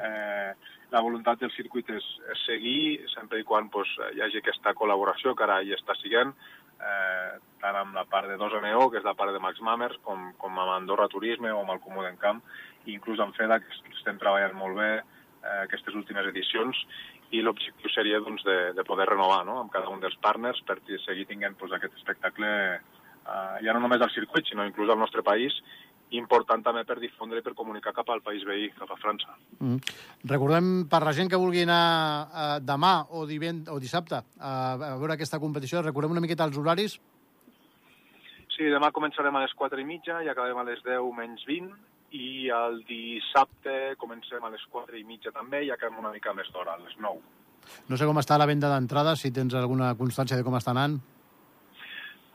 Eh, 0.07 0.51
la 0.91 1.01
voluntat 1.03 1.41
del 1.41 1.51
circuit 1.51 1.89
és, 1.91 2.06
és 2.32 2.46
seguir 2.48 3.08
sempre 3.12 3.41
i 3.41 3.46
quan 3.48 3.67
pues, 3.74 3.89
hi 4.15 4.24
hagi 4.24 4.39
aquesta 4.39 4.74
col·laboració 4.77 5.36
que 5.36 5.44
ara 5.44 5.60
hi 5.62 5.74
està 5.75 5.98
siguent, 6.00 6.32
eh, 6.79 7.36
tant 7.62 7.75
amb 7.82 7.98
la 7.98 8.06
part 8.08 8.29
de 8.32 8.38
2MO, 8.39 8.88
que 8.91 9.01
és 9.01 9.08
la 9.08 9.15
part 9.17 9.36
de 9.36 9.41
Max 9.44 9.60
Mammer, 9.62 9.91
com, 10.08 10.32
com 10.39 10.60
amb 10.63 10.75
Andorra 10.77 11.10
Turisme 11.12 11.51
o 11.51 11.62
amb 11.63 11.75
el 11.75 11.84
Comú 11.84 12.06
d'Encamp, 12.06 12.41
i 12.86 12.96
inclús 12.96 13.20
amb 13.20 13.36
FEDA, 13.36 13.60
que 13.63 13.96
estem 13.98 14.20
treballant 14.22 14.56
molt 14.56 14.79
bé 14.79 14.91
eh, 14.98 15.62
aquestes 15.65 15.96
últimes 16.00 16.29
edicions, 16.32 16.86
i 17.36 17.41
l'objectiu 17.44 17.91
seria 17.91 18.22
doncs, 18.24 18.46
de, 18.48 18.58
de 18.77 18.86
poder 18.88 19.10
renovar 19.10 19.41
no? 19.46 19.58
amb 19.60 19.74
cada 19.74 19.91
un 19.91 20.00
dels 20.00 20.15
partners 20.24 20.62
per 20.67 20.79
seguir 21.03 21.25
tinguent 21.27 21.58
pues, 21.60 21.74
aquest 21.75 21.98
espectacle 22.00 22.48
eh, 23.27 23.58
ja 23.65 23.75
no 23.75 23.82
només 23.84 24.01
al 24.01 24.13
circuit, 24.13 24.48
sinó 24.48 24.65
inclús 24.67 24.94
al 24.94 25.01
nostre 25.01 25.25
país, 25.27 25.56
important 26.15 26.63
també 26.63 26.85
per 26.87 26.99
difondre 27.01 27.41
i 27.41 27.43
per 27.43 27.53
comunicar 27.57 27.91
cap 27.95 28.09
al 28.09 28.21
país 28.23 28.45
veí, 28.47 28.69
cap 28.77 28.91
a 28.93 28.99
França. 29.01 29.35
Mm. 29.59 29.81
Recordem, 30.31 30.69
per 30.87 31.01
la 31.03 31.13
gent 31.13 31.29
que 31.31 31.39
vulgui 31.39 31.65
anar 31.65 31.83
eh, 31.83 32.47
demà 32.63 32.93
o, 33.11 33.25
divent, 33.27 33.65
o 33.73 33.79
dissabte 33.83 34.21
a, 34.21 34.53
a 34.73 34.95
veure 34.95 35.17
aquesta 35.17 35.41
competició, 35.43 35.83
recordem 35.83 36.15
una 36.15 36.23
miqueta 36.23 36.47
els 36.47 36.57
horaris. 36.57 36.97
Sí, 38.55 38.71
demà 38.73 38.89
començarem 38.95 39.35
a 39.35 39.43
les 39.43 39.53
4 39.53 39.83
i 39.83 39.85
mitja 39.85 40.21
i 40.25 40.31
acabem 40.31 40.57
a 40.57 40.65
les 40.65 40.79
10 40.85 41.11
menys 41.17 41.43
20 41.45 41.75
i 42.17 42.47
el 42.55 42.79
dissabte 42.87 43.97
comencem 43.99 44.43
a 44.43 44.49
les 44.53 44.63
4 44.71 44.95
i 44.97 45.03
mitja 45.03 45.33
també 45.35 45.65
i 45.67 45.73
acabem 45.73 45.99
una 45.99 46.13
mica 46.13 46.33
més 46.33 46.47
d'hora, 46.53 46.77
a 46.77 46.81
les 46.81 46.95
9. 47.03 47.19
No 47.91 47.99
sé 47.99 48.07
com 48.07 48.17
està 48.21 48.37
la 48.39 48.47
venda 48.47 48.71
d'entrades, 48.71 49.21
si 49.21 49.33
tens 49.35 49.53
alguna 49.59 49.91
constància 49.99 50.39
de 50.39 50.45
com 50.47 50.55
està 50.55 50.71
anant. 50.71 50.95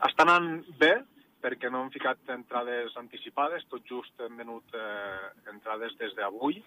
Està 0.05 0.27
anant 0.27 0.61
bé, 0.79 0.93
perquè 1.43 1.69
no 1.71 1.83
hem 1.83 1.91
ficat 1.91 2.31
entrades 2.31 2.95
anticipades, 2.99 3.65
tot 3.71 3.83
just 3.89 4.23
hem 4.23 4.39
venut 4.39 4.75
eh, 4.79 5.29
entrades 5.51 5.95
des 5.99 6.15
d'avui, 6.15 6.61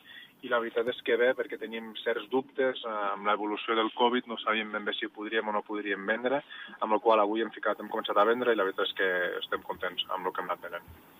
i 0.45 0.51
la 0.53 0.61
veritat 0.61 0.89
és 0.93 0.99
que 1.05 1.17
bé, 1.17 1.31
perquè 1.39 1.57
teníem 1.59 1.95
certs 2.03 2.29
dubtes 2.33 2.83
eh, 2.85 2.97
amb 3.15 3.29
l'evolució 3.29 3.77
del 3.79 3.91
Covid, 3.97 4.29
no 4.29 4.39
sabíem 4.43 4.73
ben 4.77 4.85
bé 4.85 4.95
si 4.99 5.09
podríem 5.09 5.49
o 5.49 5.57
no 5.57 5.65
podríem 5.67 6.05
vendre, 6.07 6.43
amb 6.79 6.93
la 6.93 7.01
qual 7.03 7.25
avui 7.25 7.45
hem, 7.45 7.53
ficat, 7.57 7.81
hem 7.81 7.93
començat 7.93 8.21
a 8.21 8.29
vendre 8.29 8.53
i 8.53 8.59
la 8.59 8.69
veritat 8.69 8.91
és 8.91 8.99
que 9.01 9.13
estem 9.43 9.65
contents 9.67 10.05
amb 10.11 10.29
el 10.29 10.37
que 10.37 10.45
hem 10.45 10.53
anat 10.53 10.69
venent. 10.69 11.16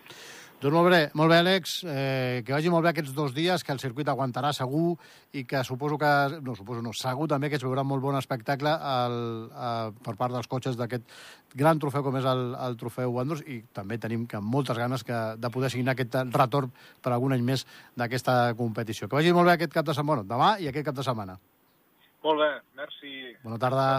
Doncs 0.57 0.73
molt 0.73 0.89
bé, 0.89 0.99
molt 1.13 1.29
bé, 1.29 1.37
Àlex. 1.43 1.73
Eh, 1.85 2.41
que 2.41 2.53
vagi 2.55 2.71
molt 2.73 2.81
bé 2.81 2.89
aquests 2.89 3.11
dos 3.13 3.35
dies, 3.35 3.61
que 3.61 3.69
el 3.75 3.77
circuit 3.77 4.07
aguantarà 4.09 4.49
segur 4.57 4.95
i 5.37 5.43
que 5.45 5.61
suposo 5.63 5.99
que... 6.01 6.09
No, 6.41 6.55
suposo 6.57 6.81
no, 6.81 6.95
segur 6.97 7.27
també 7.29 7.51
que 7.53 7.59
es 7.59 7.65
veurà 7.65 7.83
molt 7.85 8.01
bon 8.01 8.17
espectacle 8.17 8.73
el, 8.73 9.19
eh, 9.53 9.91
per 10.01 10.15
part 10.17 10.33
dels 10.33 10.49
cotxes 10.49 10.79
d'aquest 10.79 11.05
gran 11.53 11.77
trofeu 11.77 12.01
com 12.01 12.17
és 12.17 12.25
el, 12.25 12.41
el 12.57 12.79
trofeu 12.81 13.13
Wanders 13.13 13.45
i 13.45 13.59
també 13.69 13.99
tenim 14.01 14.25
que 14.25 14.41
moltes 14.41 14.81
ganes 14.81 15.05
que, 15.05 15.21
de 15.37 15.53
poder 15.53 15.69
signar 15.69 15.93
aquest 15.93 16.17
retorn 16.33 16.73
per 17.05 17.13
algun 17.13 17.37
any 17.37 17.45
més 17.45 17.67
d'aquesta 17.93 18.55
competició. 18.57 19.05
Que 19.05 19.21
vagi 19.21 19.37
molt 19.37 19.51
bé 19.51 19.59
aquest 19.59 19.77
cap 19.77 19.85
de 19.85 19.93
setmana, 19.93 20.25
bueno, 20.25 20.29
demà 20.33 20.55
i 20.57 20.73
aquest 20.73 20.89
cap 20.89 20.97
de 20.97 21.05
setmana. 21.05 21.37
Molt 22.25 22.41
bé, 22.41 22.51
merci. 22.81 23.35
Bona 23.45 23.61
tarda. 23.61 23.91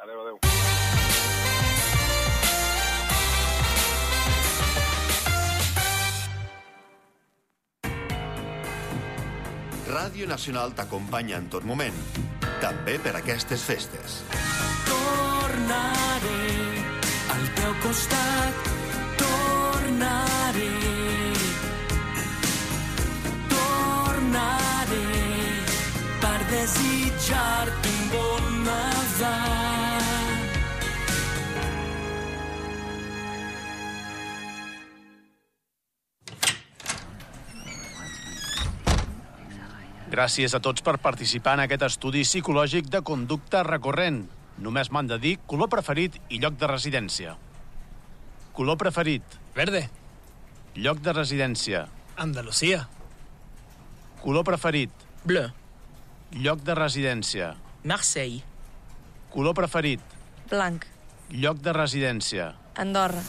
Adéu, 0.00 0.24
adéu. 0.24 1.03
Ràdio 9.84 10.24
Nacional 10.26 10.72
t'acompanya 10.72 11.36
en 11.36 11.50
tot 11.52 11.66
moment, 11.68 11.96
també 12.62 12.96
per 13.04 13.12
aquestes 13.18 13.66
festes. 13.68 14.22
Tornaré 14.88 16.38
al 17.36 17.50
teu 17.58 17.74
costat, 17.84 18.70
tornaré. 19.20 20.33
Gràcies 40.14 40.52
a 40.54 40.60
tots 40.62 40.84
per 40.86 40.94
participar 41.02 41.56
en 41.56 41.64
aquest 41.64 41.82
estudi 41.88 42.20
psicològic 42.22 42.86
de 42.92 43.00
conducta 43.02 43.64
recurrent. 43.66 44.20
Només 44.62 44.92
m'han 44.94 45.08
de 45.10 45.18
dir 45.18 45.32
color 45.50 45.66
preferit 45.72 46.20
i 46.30 46.38
lloc 46.38 46.54
de 46.60 46.68
residència. 46.70 47.34
Color 48.54 48.78
preferit. 48.78 49.34
Verde. 49.56 49.88
Lloc 50.78 51.02
de 51.02 51.16
residència. 51.16 51.88
Andalucía. 52.26 52.84
Color 54.22 54.46
preferit. 54.46 55.04
Bleu. 55.24 55.50
Lloc 56.46 56.62
de 56.62 56.78
residència. 56.78 57.50
Marseille. 57.82 58.44
Color 59.34 59.58
preferit. 59.58 60.14
Blanc. 60.46 60.86
Lloc 61.34 61.58
de 61.58 61.74
residència. 61.74 62.52
Andorra. 62.78 63.22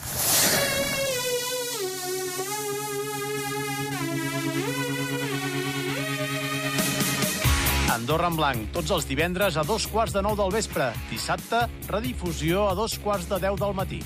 Andorra 7.96 8.28
en 8.28 8.34
blanc, 8.36 8.64
tots 8.74 8.90
els 8.92 9.06
divendres 9.08 9.56
a 9.56 9.62
dos 9.64 9.86
quarts 9.88 10.12
de 10.12 10.20
nou 10.20 10.34
del 10.36 10.50
vespre. 10.52 10.90
Dissabte, 11.08 11.62
redifusió 11.88 12.66
a 12.68 12.74
dos 12.76 12.98
quarts 13.00 13.24
de 13.30 13.38
deu 13.40 13.56
del 13.56 13.72
matí. 13.72 14.02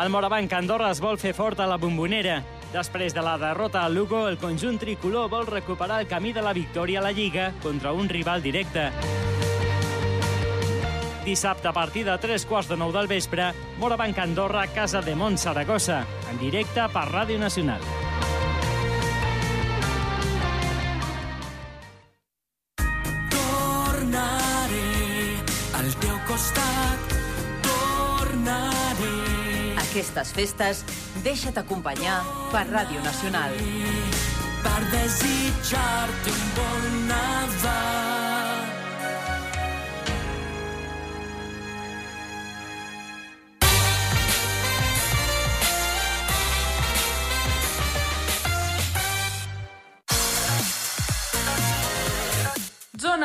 El 0.00 0.12
Morabanc 0.14 0.54
Andorra 0.54 0.92
es 0.94 1.02
vol 1.02 1.18
fer 1.18 1.34
fort 1.34 1.58
a 1.58 1.66
la 1.66 1.80
bombonera. 1.82 2.38
Després 2.70 3.12
de 3.12 3.24
la 3.26 3.34
derrota 3.36 3.82
al 3.82 3.98
Lugo, 3.98 4.28
el 4.30 4.38
conjunt 4.38 4.78
tricolor 4.78 5.26
vol 5.34 5.50
recuperar 5.50 5.98
el 6.04 6.06
camí 6.06 6.30
de 6.32 6.46
la 6.46 6.54
victòria 6.54 7.02
a 7.02 7.08
la 7.08 7.12
Lliga 7.12 7.50
contra 7.60 7.90
un 7.92 8.08
rival 8.08 8.40
directe. 8.40 8.86
Dissabte 11.24 11.68
a 11.68 11.72
partir 11.72 12.04
de 12.06 12.16
3 12.18 12.46
quarts 12.46 12.68
de 12.68 12.76
9 12.76 12.96
del 12.96 13.06
vespre, 13.06 13.52
Morabanc 13.78 14.18
Andorra, 14.18 14.66
Casa 14.68 15.02
de 15.02 15.14
Mont 15.14 15.36
Saragossa, 15.36 16.06
en 16.30 16.38
directe 16.40 16.86
per 16.88 17.04
Ràdio 17.12 17.38
Nacional. 17.38 17.84
Tornaré 23.36 24.88
al 25.76 25.92
teu 26.00 26.16
costat, 26.26 27.16
tornaré. 27.68 29.14
Aquestes 29.84 30.32
festes, 30.32 30.84
deixa't 31.22 31.60
acompanyar 31.60 32.22
per 32.50 32.64
Ràdio 32.72 33.04
Nacional. 33.04 33.52
Per 34.64 34.80
desitjar-te 34.96 36.36
un 36.36 36.54
bon 36.56 37.02
Nadal. 37.12 37.99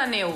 Neu. 0.06 0.32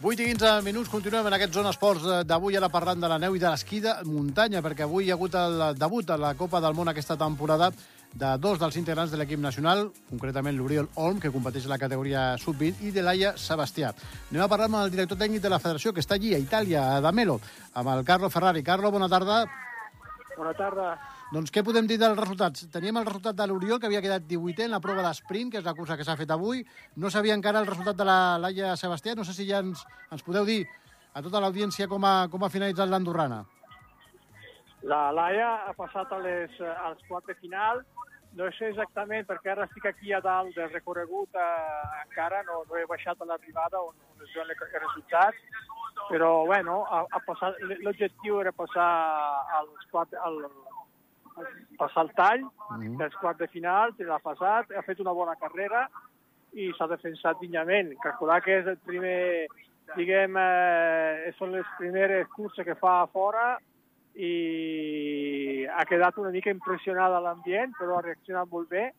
Vuit 0.00 0.16
i 0.16 0.30
15 0.30 0.62
minuts, 0.64 0.88
continuem 0.88 1.26
en 1.28 1.34
aquest 1.36 1.52
Zona 1.52 1.74
Esports 1.74 2.06
d'avui, 2.24 2.54
ara 2.56 2.70
parlant 2.72 3.02
de 3.02 3.08
la 3.10 3.18
neu 3.20 3.34
i 3.36 3.42
de 3.42 3.50
l'esquí 3.50 3.82
de 3.84 3.92
muntanya, 4.08 4.62
perquè 4.64 4.86
avui 4.86 5.04
hi 5.04 5.10
ha 5.12 5.18
hagut 5.18 5.36
el 5.36 5.60
debut 5.76 6.08
a 6.08 6.16
la 6.16 6.30
Copa 6.38 6.62
del 6.64 6.72
Món 6.78 6.88
aquesta 6.88 7.18
temporada 7.20 7.68
de 8.14 8.30
dos 8.40 8.58
dels 8.58 8.80
integrants 8.80 9.12
de 9.12 9.20
l'equip 9.20 9.38
nacional, 9.44 9.90
concretament 10.08 10.56
l'Oriol 10.56 10.88
Olm, 10.96 11.20
que 11.20 11.30
competeix 11.30 11.68
a 11.68 11.74
la 11.74 11.78
categoria 11.78 12.24
sub-20, 12.40 12.88
i 12.88 12.94
de 12.96 13.04
Laia 13.04 13.34
Sebastià. 13.36 13.92
Anem 14.30 14.46
a 14.46 14.48
parlar 14.48 14.70
amb 14.70 14.80
el 14.80 14.96
director 14.96 15.20
tècnic 15.20 15.44
de 15.44 15.52
la 15.52 15.60
federació, 15.60 15.92
que 15.92 16.00
està 16.00 16.16
allí, 16.16 16.32
a 16.34 16.40
Itàlia, 16.40 16.86
a 16.96 17.00
Damelo, 17.04 17.36
amb 17.74 17.92
el 17.92 18.04
Carlo 18.08 18.32
Ferrari. 18.32 18.64
Carlo, 18.64 18.90
bona 18.90 19.08
tarda. 19.12 19.44
Bona 20.38 20.56
tarda. 20.56 20.94
Doncs 21.30 21.52
què 21.54 21.62
podem 21.62 21.86
dir 21.86 21.94
dels 21.94 22.16
resultats? 22.18 22.64
Teníem 22.74 22.96
el 22.98 23.04
resultat 23.06 23.36
de 23.38 23.44
l'Oriol, 23.46 23.78
que 23.78 23.86
havia 23.86 24.02
quedat 24.02 24.24
18è 24.26 24.64
en 24.66 24.72
la 24.74 24.80
prova 24.82 25.04
d'esprint, 25.04 25.52
que 25.52 25.60
és 25.60 25.66
la 25.66 25.76
cursa 25.78 25.94
que 25.96 26.02
s'ha 26.02 26.16
fet 26.18 26.32
avui. 26.34 26.64
No 26.98 27.10
sabia 27.14 27.36
encara 27.38 27.60
el 27.62 27.68
resultat 27.68 28.00
de 28.00 28.06
la 28.08 28.16
Laia 28.42 28.72
Sebastià. 28.74 29.14
No 29.14 29.22
sé 29.22 29.36
si 29.36 29.46
ja 29.46 29.60
ens, 29.62 29.84
ens 30.10 30.24
podeu 30.26 30.48
dir 30.48 30.64
a 31.14 31.22
tota 31.22 31.38
l'audiència 31.38 31.86
com, 31.86 32.02
ha, 32.02 32.26
com 32.32 32.42
ha 32.42 32.50
finalitzat 32.50 32.90
l'Andorrana. 32.90 33.44
La 34.90 35.12
Laia 35.14 35.52
ha 35.68 35.74
passat 35.78 36.10
a 36.10 36.18
les, 36.24 36.56
als 36.66 37.06
quarts 37.06 37.30
de 37.30 37.38
final. 37.38 37.84
No 38.34 38.50
sé 38.56 38.72
exactament, 38.72 39.28
perquè 39.30 39.52
ara 39.54 39.68
estic 39.70 39.86
aquí 39.86 40.10
a 40.14 40.20
dalt 40.24 40.58
del 40.58 40.70
recorregut, 40.74 41.34
eh, 41.34 42.02
encara 42.08 42.42
no, 42.46 42.64
no 42.66 42.78
he 42.78 42.84
baixat 42.90 43.22
a 43.22 43.26
l'arribada 43.26 43.78
on, 43.82 43.94
on 43.94 44.26
es 44.26 44.34
veuen 44.34 44.50
els 44.50 44.76
resultats, 44.82 45.40
però 46.08 46.30
bueno, 46.46 46.84
ha, 46.90 47.22
passat, 47.26 47.58
l'objectiu 47.82 48.38
era 48.42 48.54
passar 48.54 48.86
als 49.58 49.90
quatre, 49.90 50.18
al, 50.22 50.38
passar 51.78 52.06
el 52.06 52.12
tall 52.18 52.44
mm. 52.44 52.96
dels 53.00 53.16
quarts 53.20 53.40
de 53.40 53.48
final, 53.52 53.94
l'ha 53.98 54.20
passat, 54.22 54.70
ha 54.76 54.84
fet 54.86 55.00
una 55.00 55.14
bona 55.16 55.36
carrera 55.40 55.86
i 56.52 56.70
s'ha 56.76 56.88
defensat 56.90 57.40
dignament. 57.40 57.92
Calcular 58.02 58.40
que 58.44 58.60
és 58.60 58.70
el 58.70 58.78
primer, 58.86 59.46
diguem, 59.96 60.38
eh, 60.38 61.32
són 61.38 61.54
les 61.56 61.66
primeres 61.78 62.30
curses 62.34 62.66
que 62.66 62.78
fa 62.78 63.00
a 63.02 63.10
fora 63.12 63.52
i 64.18 65.66
ha 65.70 65.84
quedat 65.86 66.18
una 66.18 66.32
mica 66.34 66.50
impressionada 66.50 67.20
l'ambient, 67.22 67.76
però 67.78 67.98
ha 67.98 68.06
reaccionat 68.06 68.50
molt 68.50 68.68
bé, 68.70 68.90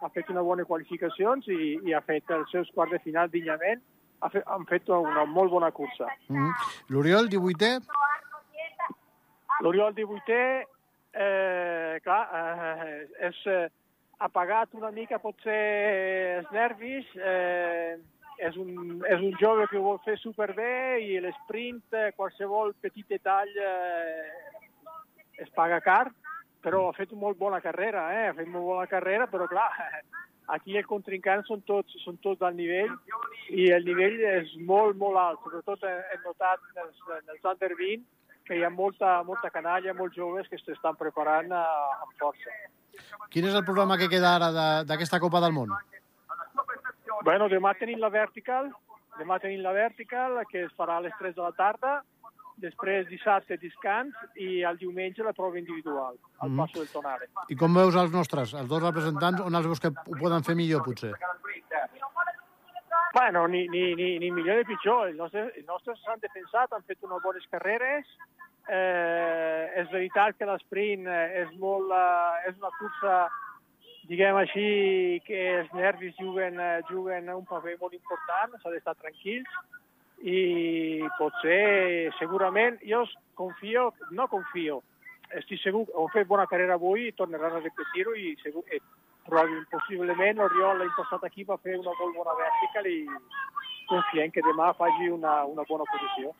ha 0.00 0.08
fet 0.12 0.30
unes 0.32 0.44
bones 0.44 0.68
qualificacions 0.68 1.46
i, 1.48 1.76
i 1.84 1.94
ha 1.94 2.02
fet 2.04 2.32
els 2.36 2.50
seus 2.52 2.70
quarts 2.74 2.96
de 2.96 3.02
final 3.04 3.30
dignament, 3.32 3.82
ha 4.20 4.30
fet, 4.32 4.44
han 4.48 4.64
fet 4.68 4.88
una 4.92 5.24
molt 5.28 5.52
bona 5.52 5.70
cursa. 5.76 6.08
Mm. 6.32 6.52
L'Oriol, 6.92 7.28
18è? 7.32 7.72
L'Oriol, 9.64 9.92
18è, 9.96 10.64
eh, 11.16 12.00
clar, 12.04 12.22
eh, 12.36 13.08
és, 13.28 13.40
eh, 13.46 13.68
ha 14.18 14.28
pagat 14.28 14.74
una 14.76 14.90
mica 14.90 15.18
potser 15.20 15.56
els 16.38 16.52
nervis, 16.52 17.08
eh, 17.16 17.96
és, 18.38 18.56
un, 18.60 19.00
és 19.08 19.20
un 19.20 19.32
jove 19.40 19.66
que 19.70 19.78
ho 19.78 19.84
vol 19.84 20.00
fer 20.04 20.16
superbé 20.20 21.00
i 21.04 21.18
l'esprint, 21.20 21.82
eh, 21.96 22.12
qualsevol 22.16 22.74
petit 22.84 23.08
detall 23.08 23.52
eh, 23.56 24.28
es 25.44 25.52
paga 25.56 25.80
car, 25.84 26.06
però 26.64 26.88
ha 26.88 26.96
fet 26.96 27.12
molt 27.12 27.38
bona 27.38 27.60
carrera, 27.64 28.08
eh? 28.16 28.28
ha 28.30 28.36
fet 28.36 28.48
molt 28.48 28.66
bona 28.72 28.86
carrera, 28.90 29.28
però 29.30 29.48
clar, 29.48 29.68
aquí 30.56 30.76
els 30.76 30.88
contrincants 30.88 31.48
són 31.48 31.62
tots, 31.68 31.96
són 32.04 32.20
tots 32.24 32.44
al 32.44 32.56
nivell 32.56 32.92
i 33.52 33.70
el 33.72 33.84
nivell 33.86 34.20
és 34.32 34.52
molt, 34.68 34.96
molt 35.00 35.20
alt. 35.20 35.42
Sobretot 35.44 35.84
hem 35.86 36.22
notat 36.24 36.62
els, 36.82 37.02
els 37.32 37.50
under 37.52 37.72
20 37.74 38.04
que 38.46 38.56
hi 38.58 38.62
ha 38.64 38.70
molta, 38.70 39.22
molta 39.26 39.50
canalla, 39.50 39.92
molts 39.94 40.16
joves 40.16 40.48
que 40.48 40.58
s'estan 40.58 40.96
preparant 40.96 41.50
a, 41.52 41.62
amb 42.04 42.12
força. 42.20 42.50
Quin 43.30 43.44
és 43.44 43.54
el 43.54 43.64
programa 43.64 43.98
que 43.98 44.08
queda 44.08 44.34
ara 44.36 44.50
de- 44.54 44.84
d'aquesta 44.88 45.20
Copa 45.20 45.40
del 45.40 45.52
Món? 45.52 45.68
Bueno, 47.24 47.48
demà 47.48 47.74
tenim 47.78 47.98
la 47.98 48.08
vertical, 48.08 48.70
demà 49.18 49.40
tenim 49.40 49.62
la 49.62 49.72
vertical, 49.72 50.38
que 50.50 50.64
es 50.64 50.72
farà 50.78 50.96
a 50.98 51.00
les 51.00 51.12
3 51.18 51.34
de 51.34 51.42
la 51.42 51.52
tarda, 51.52 52.02
després 52.56 53.06
dissabte 53.08 53.58
descans 53.60 54.14
i 54.40 54.62
el 54.64 54.78
diumenge 54.80 55.22
la 55.24 55.32
prova 55.36 55.58
individual, 55.58 56.14
al 56.40 56.48
Mhm. 56.50 56.56
Passo 56.56 56.78
del 56.78 56.88
Tonare. 56.88 57.28
I 57.48 57.56
com 57.56 57.74
veus 57.74 57.94
els 57.94 58.10
nostres, 58.12 58.54
els 58.54 58.68
dos 58.68 58.82
representants, 58.82 59.40
on 59.40 59.54
els 59.54 59.66
veus 59.66 59.80
que 59.80 59.88
ho 59.88 60.16
poden 60.20 60.42
fer 60.44 60.54
millor, 60.54 60.82
potser? 60.84 61.12
Bueno, 63.18 63.48
ni, 63.48 63.66
ni, 63.68 63.94
ni, 63.94 64.18
ni 64.18 64.30
millor 64.30 64.58
ni 64.58 64.64
pitjor. 64.68 65.06
Els 65.08 65.16
nostres, 65.16 65.46
els 65.56 65.64
nostres 65.64 66.00
s'han 66.04 66.20
defensat, 66.20 66.72
han 66.76 66.82
fet 66.84 67.00
unes 67.06 67.22
bones 67.24 67.46
carreres. 67.48 68.10
Eh, 68.68 69.62
és 69.80 69.88
veritat 69.88 70.36
que 70.36 70.44
l'esprint 70.44 71.06
eh, 71.08 71.22
és, 71.40 71.54
molt, 71.62 71.94
eh, 71.96 72.50
és 72.50 72.58
una 72.60 72.72
cursa, 72.76 73.14
diguem 74.10 74.36
així, 74.42 74.66
que 75.24 75.38
els 75.62 75.72
nervis 75.78 76.12
juguen, 76.20 76.60
eh, 76.60 76.82
juguen 76.90 77.30
un 77.32 77.46
paper 77.48 77.78
molt 77.80 77.96
important, 77.96 78.58
s'ha 78.60 78.74
d'estar 78.74 78.98
tranquils 79.00 79.56
i 80.20 81.00
potser, 81.16 82.12
segurament, 82.18 82.76
jo 82.84 83.06
confio, 83.38 83.92
no 84.18 84.28
confio, 84.28 84.82
estic 85.40 85.62
segur 85.62 85.86
han 85.88 86.12
fet 86.12 86.28
bona 86.28 86.44
carrera 86.50 86.76
avui 86.76 87.08
i 87.08 87.16
tornaran 87.16 87.56
a 87.56 87.64
repetir-ho 87.64 88.12
i 88.18 88.34
segur, 88.42 88.66
possiblement 89.28 90.38
l'Oriol 90.40 90.78
l'any 90.78 90.92
passat 90.96 91.24
aquí 91.24 91.44
va 91.44 91.58
fer 91.62 91.76
una 91.78 91.92
molt 92.00 92.16
bona 92.16 92.34
vertical 92.38 92.86
i 92.90 92.98
confiem 93.90 94.30
que 94.34 94.42
demà 94.42 94.72
faci 94.78 95.08
una, 95.12 95.44
una 95.44 95.64
bona 95.68 95.84
posició. 95.92 96.32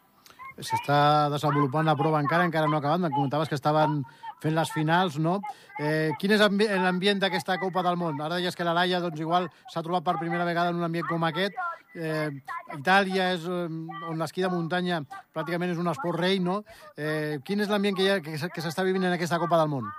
S'està 0.57 1.29
desenvolupant 1.29 1.85
la 1.85 1.95
prova 1.99 2.21
encara, 2.23 2.47
encara 2.49 2.67
no 2.67 2.79
ha 2.79 2.81
acabat. 2.81 3.03
Em 3.05 3.13
comentaves 3.13 3.49
que 3.51 3.59
estaven 3.59 3.99
fent 4.41 4.55
les 4.57 4.71
finals, 4.73 5.19
no? 5.21 5.35
Eh, 5.79 6.11
quin 6.19 6.33
és 6.33 6.41
ambi- 6.41 6.69
l'ambient 6.81 7.21
d'aquesta 7.21 7.59
Copa 7.61 7.83
del 7.85 7.99
Món? 8.01 8.17
Ara 8.25 8.39
deies 8.41 8.57
que 8.57 8.65
la 8.65 8.73
Laia, 8.73 9.01
doncs, 9.05 9.21
igual 9.21 9.51
s'ha 9.73 9.83
trobat 9.85 10.05
per 10.07 10.17
primera 10.19 10.47
vegada 10.49 10.71
en 10.73 10.81
un 10.81 10.89
ambient 10.89 11.07
com 11.11 11.25
aquest. 11.29 11.53
Eh, 11.97 12.31
Itàlia 12.79 13.31
és 13.35 13.45
eh, 13.45 13.69
on 14.09 14.17
l'esquí 14.21 14.43
de 14.45 14.49
muntanya 14.53 15.03
pràcticament 15.35 15.73
és 15.77 15.79
un 15.81 15.93
esport 15.93 16.19
rei, 16.21 16.41
no? 16.41 16.63
Eh, 16.97 17.37
quin 17.45 17.61
és 17.61 17.69
l'ambient 17.69 17.97
que, 17.97 18.21
que 18.25 18.65
s'està 18.65 18.83
vivint 18.85 19.05
en 19.05 19.13
aquesta 19.13 19.39
Copa 19.39 19.61
del 19.61 19.69
Món? 19.69 19.93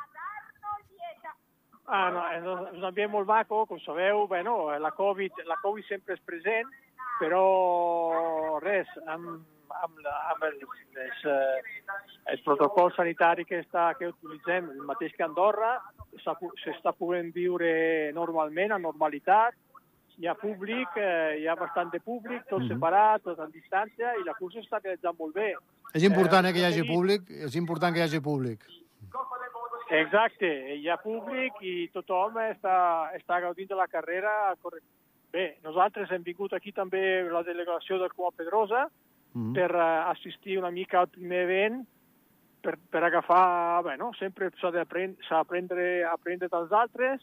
Ah, 1.88 2.10
no, 2.12 2.24
és 2.36 2.44
un 2.76 2.84
ambient 2.84 3.14
molt 3.14 3.28
maco, 3.30 3.66
com 3.66 3.80
sabeu, 3.80 4.26
bueno, 4.28 4.58
la 4.76 4.92
Covid, 4.92 5.40
la 5.48 5.56
Covid 5.62 5.88
sempre 5.88 6.18
és 6.18 6.24
present, 6.28 6.68
però 7.22 8.58
res, 8.60 8.90
amb, 9.08 9.46
amb, 9.72 10.02
la, 10.04 10.16
amb 10.34 10.44
el, 10.50 10.58
les, 10.98 11.22
eh, 11.32 11.86
el 12.34 12.42
protocol 12.44 12.92
sanitari 12.96 13.46
que, 13.48 13.62
està, 13.64 13.94
que 13.96 14.12
utilitzem, 14.12 14.68
el 14.74 14.84
mateix 14.90 15.16
que 15.16 15.24
Andorra, 15.24 15.78
s'està 16.26 16.92
podent 16.92 17.32
viure 17.32 17.72
normalment, 18.18 18.76
a 18.76 18.82
normalitat, 18.84 19.56
hi 20.18 20.28
ha 20.28 20.36
públic, 20.36 20.98
eh, 20.98 21.38
hi 21.40 21.48
ha 21.48 21.56
bastant 21.56 21.92
de 21.94 22.02
públic, 22.04 22.44
tot 22.50 22.60
Mhm. 22.60 22.74
separat, 22.74 23.24
tot 23.24 23.40
en 23.40 23.52
distància, 23.52 24.16
i 24.20 24.26
la 24.26 24.34
cursa 24.34 24.60
està 24.60 24.82
realitzant 24.84 25.16
molt 25.18 25.36
bé. 25.36 25.54
És 25.94 26.04
important 26.04 26.46
eh, 26.46 26.52
que 26.52 26.60
hi 26.60 26.66
hagi 26.66 26.84
públic, 26.84 27.30
és 27.30 27.56
important 27.56 27.94
que 27.94 28.00
hi 28.02 28.04
hagi 28.04 28.20
públic. 28.20 28.60
Exacte, 29.90 30.50
hi 30.76 30.88
ha 30.90 30.98
públic 31.00 31.62
i 31.64 31.88
tothom 31.94 32.36
està, 32.44 33.12
està 33.16 33.40
gaudint 33.40 33.70
de 33.70 33.76
la 33.80 33.88
carrera. 33.88 34.56
Bé, 35.32 35.58
nosaltres 35.64 36.12
hem 36.12 36.24
vingut 36.24 36.54
aquí 36.54 36.72
també 36.72 37.24
la 37.32 37.44
delegació 37.44 38.00
del 38.00 38.12
Coma 38.16 38.36
Pedrosa 38.36 38.88
Mhm. 39.38 39.54
per 39.54 39.72
uh, 39.76 40.10
assistir 40.10 40.58
una 40.58 40.72
mica 40.72 41.00
al 41.00 41.10
primer 41.14 41.44
event, 41.46 41.86
per, 42.62 42.78
per 42.90 43.04
agafar... 43.04 43.84
Bueno, 43.84 44.12
sempre 44.18 44.50
s'ha 44.60 44.72
d'aprendre 44.72 45.24
s'ha 45.28 45.44
d'aprendre 45.44 46.04
a 46.06 46.14
aprendre 46.14 46.50
dels 46.50 46.72
altres 46.72 47.22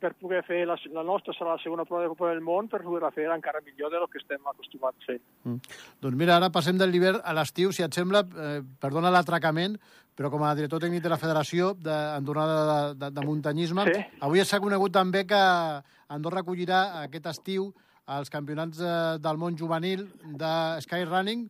per 0.00 0.12
poder 0.14 0.42
fer 0.46 0.64
la, 0.66 0.76
la 0.94 1.02
nostra 1.06 1.34
serà 1.36 1.56
la 1.56 1.62
segona 1.62 1.84
prova 1.84 2.04
de 2.04 2.08
Copa 2.12 2.30
del 2.30 2.40
Món 2.44 2.68
per 2.70 2.80
poder 2.84 3.10
fer 3.14 3.26
encara 3.34 3.60
millor 3.66 3.90
del 3.92 4.06
que 4.12 4.20
estem 4.22 4.44
acostumats 4.46 5.02
a 5.02 5.06
fer. 5.12 5.18
Mm. 5.44 5.58
Doncs 6.04 6.18
mira, 6.20 6.36
ara 6.38 6.50
passem 6.54 6.78
del 6.78 6.90
l'hivern 6.94 7.20
a 7.24 7.34
l'estiu, 7.36 7.72
si 7.72 7.82
et 7.86 7.94
sembla, 7.94 8.22
eh, 8.22 8.60
perdona 8.80 9.10
l'atracament, 9.14 9.76
però 10.18 10.30
com 10.30 10.42
a 10.42 10.54
director 10.58 10.80
tècnic 10.82 11.02
de 11.04 11.12
la 11.12 11.18
Federació 11.20 11.74
d'Andorra 11.78 12.46
de, 12.48 12.78
de, 12.98 13.10
de 13.14 13.26
Muntanyisme, 13.26 13.84
Sí. 13.86 14.00
avui 14.26 14.42
s'ha 14.44 14.58
conegut 14.60 14.92
també 14.92 15.24
que 15.26 15.42
Andorra 16.08 16.40
acollirà 16.42 17.02
aquest 17.04 17.26
estiu 17.30 17.68
els 18.08 18.30
campionats 18.32 18.80
eh, 18.80 19.18
del 19.22 19.36
món 19.38 19.56
juvenil 19.58 20.08
de 20.40 20.52
Skyrunning. 20.82 21.48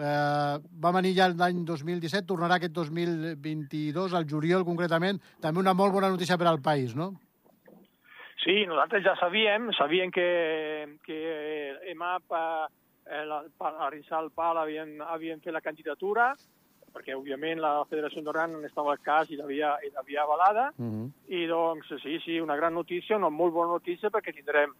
Eh, 0.00 0.56
va 0.84 0.92
venir 0.94 1.14
ja 1.16 1.28
l'any 1.32 1.64
2017, 1.66 2.26
tornarà 2.28 2.56
aquest 2.60 2.72
2022, 2.76 4.14
al 4.14 4.26
juliol 4.28 4.64
concretament. 4.64 5.20
També 5.40 5.60
una 5.60 5.74
molt 5.74 5.92
bona 5.92 6.10
notícia 6.12 6.38
per 6.38 6.46
al 6.50 6.60
país, 6.62 6.94
no? 6.96 7.12
Sí, 8.44 8.64
nosaltres 8.66 9.04
ja 9.04 9.16
sabíem, 9.20 9.68
sabíem 9.76 10.10
que, 10.10 10.28
que 11.04 11.18
EMAP, 11.92 12.32
eh, 12.32 13.24
la, 13.28 13.42
a 13.68 13.90
Rinsal 13.90 14.30
Pal 14.32 14.58
havien, 14.62 14.96
havien 15.02 15.42
fet 15.44 15.52
la 15.52 15.60
candidatura, 15.60 16.30
perquè 16.90 17.14
òbviament 17.14 17.60
la 17.60 17.84
Federació 17.90 18.22
Andorrana 18.22 18.62
estava 18.66 18.94
al 18.94 19.02
cas 19.04 19.30
i 19.30 19.36
l'havia 19.38 19.76
avalada, 20.22 20.72
Uh 20.78 20.86
-huh. 20.86 21.10
i 21.28 21.46
doncs 21.46 21.86
sí, 22.02 22.18
sí, 22.24 22.40
una 22.40 22.56
gran 22.56 22.74
notícia, 22.74 23.16
una 23.16 23.30
molt 23.30 23.52
bona 23.52 23.72
notícia 23.72 24.10
perquè 24.10 24.34
tindrem 24.34 24.72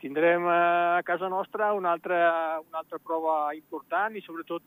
tindrem 0.00 0.44
eh, 0.44 0.98
a 0.98 1.02
casa 1.02 1.28
nostra 1.28 1.72
una 1.72 1.92
altra, 1.92 2.60
una 2.68 2.78
altra 2.78 2.98
prova 2.98 3.54
important 3.54 4.16
i 4.16 4.20
sobretot 4.20 4.62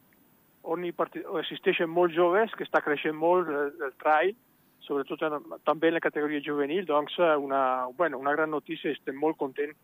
on 0.64 0.84
hi 0.84 0.94
assisteixen 1.40 1.90
molts 1.90 2.16
joves, 2.16 2.52
que 2.56 2.64
està 2.64 2.82
creixent 2.82 3.16
molt 3.16 3.48
el, 3.48 3.74
el 3.84 3.94
trail, 4.02 4.36
sobretot 4.90 5.22
en, 5.30 5.38
també 5.68 5.92
en 5.92 6.00
la 6.00 6.04
categoria 6.04 6.42
juvenil, 6.46 6.84
doncs 6.90 7.16
eh, 7.22 7.36
una, 7.38 7.62
bueno, 7.98 8.18
una 8.18 8.34
gran 8.34 8.52
notícia, 8.52 8.92
estem 8.92 9.18
molt 9.22 9.38
contents 9.38 9.78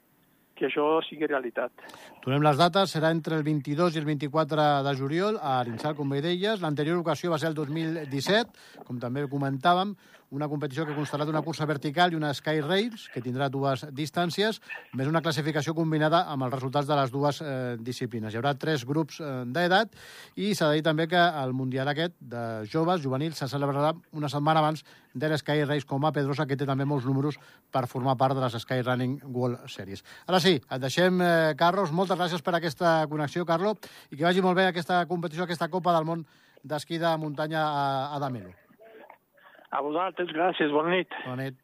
que 0.56 0.70
això 0.70 0.86
sigui 1.04 1.28
realitat. 1.28 1.84
Donem 2.24 2.44
les 2.46 2.58
dates, 2.58 2.94
serà 2.96 3.12
entre 3.12 3.36
el 3.36 3.44
22 3.44 3.96
i 3.96 4.02
el 4.02 4.08
24 4.08 4.68
de 4.88 4.94
juliol 4.96 5.40
a 5.42 5.58
Arinsal, 5.60 5.98
com 5.98 6.14
bé 6.16 6.22
deies. 6.24 6.64
L'anterior 6.64 7.02
ocasió 7.02 7.34
va 7.34 7.40
ser 7.42 7.52
el 7.52 7.58
2017, 7.58 8.86
com 8.88 9.02
també 9.04 9.26
comentàvem, 9.32 9.92
una 10.32 10.48
competició 10.50 10.86
que 10.86 10.96
constarà 10.96 11.26
d'una 11.26 11.44
cursa 11.46 11.68
vertical 11.70 12.14
i 12.14 12.18
una 12.18 12.34
Sky 12.34 12.62
Rails, 12.64 13.08
que 13.14 13.22
tindrà 13.22 13.50
dues 13.52 13.86
distàncies, 13.96 14.60
més 14.94 15.10
una 15.10 15.22
classificació 15.26 15.76
combinada 15.78 16.24
amb 16.32 16.48
els 16.48 16.56
resultats 16.56 16.88
de 16.90 16.98
les 16.98 17.12
dues 17.14 17.42
eh, 17.42 17.76
disciplines. 17.80 18.34
Hi 18.34 18.40
haurà 18.42 18.56
tres 18.60 18.86
grups 18.88 19.20
eh, 19.22 19.32
d'edat 19.46 19.94
i 20.36 20.54
s'ha 20.56 20.72
de 20.72 20.80
dir 20.80 20.86
també 20.86 21.08
que 21.12 21.22
el 21.22 21.54
Mundial 21.54 21.92
aquest 21.92 22.16
de 22.20 22.66
joves, 22.72 23.04
juvenils, 23.04 23.38
se 23.38 23.50
celebrarà 23.52 23.94
una 24.14 24.30
setmana 24.32 24.64
abans 24.64 24.84
de 25.14 25.30
l'Sky 25.32 25.64
Race 25.64 25.88
com 25.88 26.06
a 26.06 26.12
Pedrosa, 26.16 26.46
que 26.46 26.58
té 26.60 26.68
també 26.68 26.86
molts 26.86 27.06
números 27.08 27.40
per 27.72 27.86
formar 27.88 28.18
part 28.20 28.36
de 28.36 28.44
les 28.44 28.58
Sky 28.62 28.82
Running 28.82 29.20
World 29.32 29.70
Series. 29.72 30.04
Ara 30.28 30.42
sí, 30.44 30.58
et 30.60 30.82
deixem, 30.82 31.22
eh, 31.22 31.54
Carlos. 31.58 31.94
Moltes 31.96 32.20
gràcies 32.20 32.44
per 32.44 32.58
aquesta 32.58 32.98
connexió, 33.10 33.46
Carlo, 33.46 33.78
i 34.12 34.18
que 34.18 34.28
vagi 34.28 34.44
molt 34.44 34.58
bé 34.58 34.68
aquesta 34.68 35.06
competició, 35.08 35.46
aquesta 35.46 35.70
Copa 35.70 35.96
del 35.96 36.06
Món 36.06 36.26
d'esquí 36.66 36.98
de 36.98 37.16
muntanya 37.22 37.64
a, 37.64 38.16
a 38.16 38.20
Damelo. 38.20 38.65
A 39.76 39.82
vosaltres, 39.84 40.30
gràcies, 40.32 40.72
bona 40.72 40.94
nit. 40.96 41.16
Bona 41.26 41.50
nit. 41.50 41.58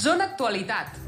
Zona 0.00 0.30
Actualitat. 0.30 1.01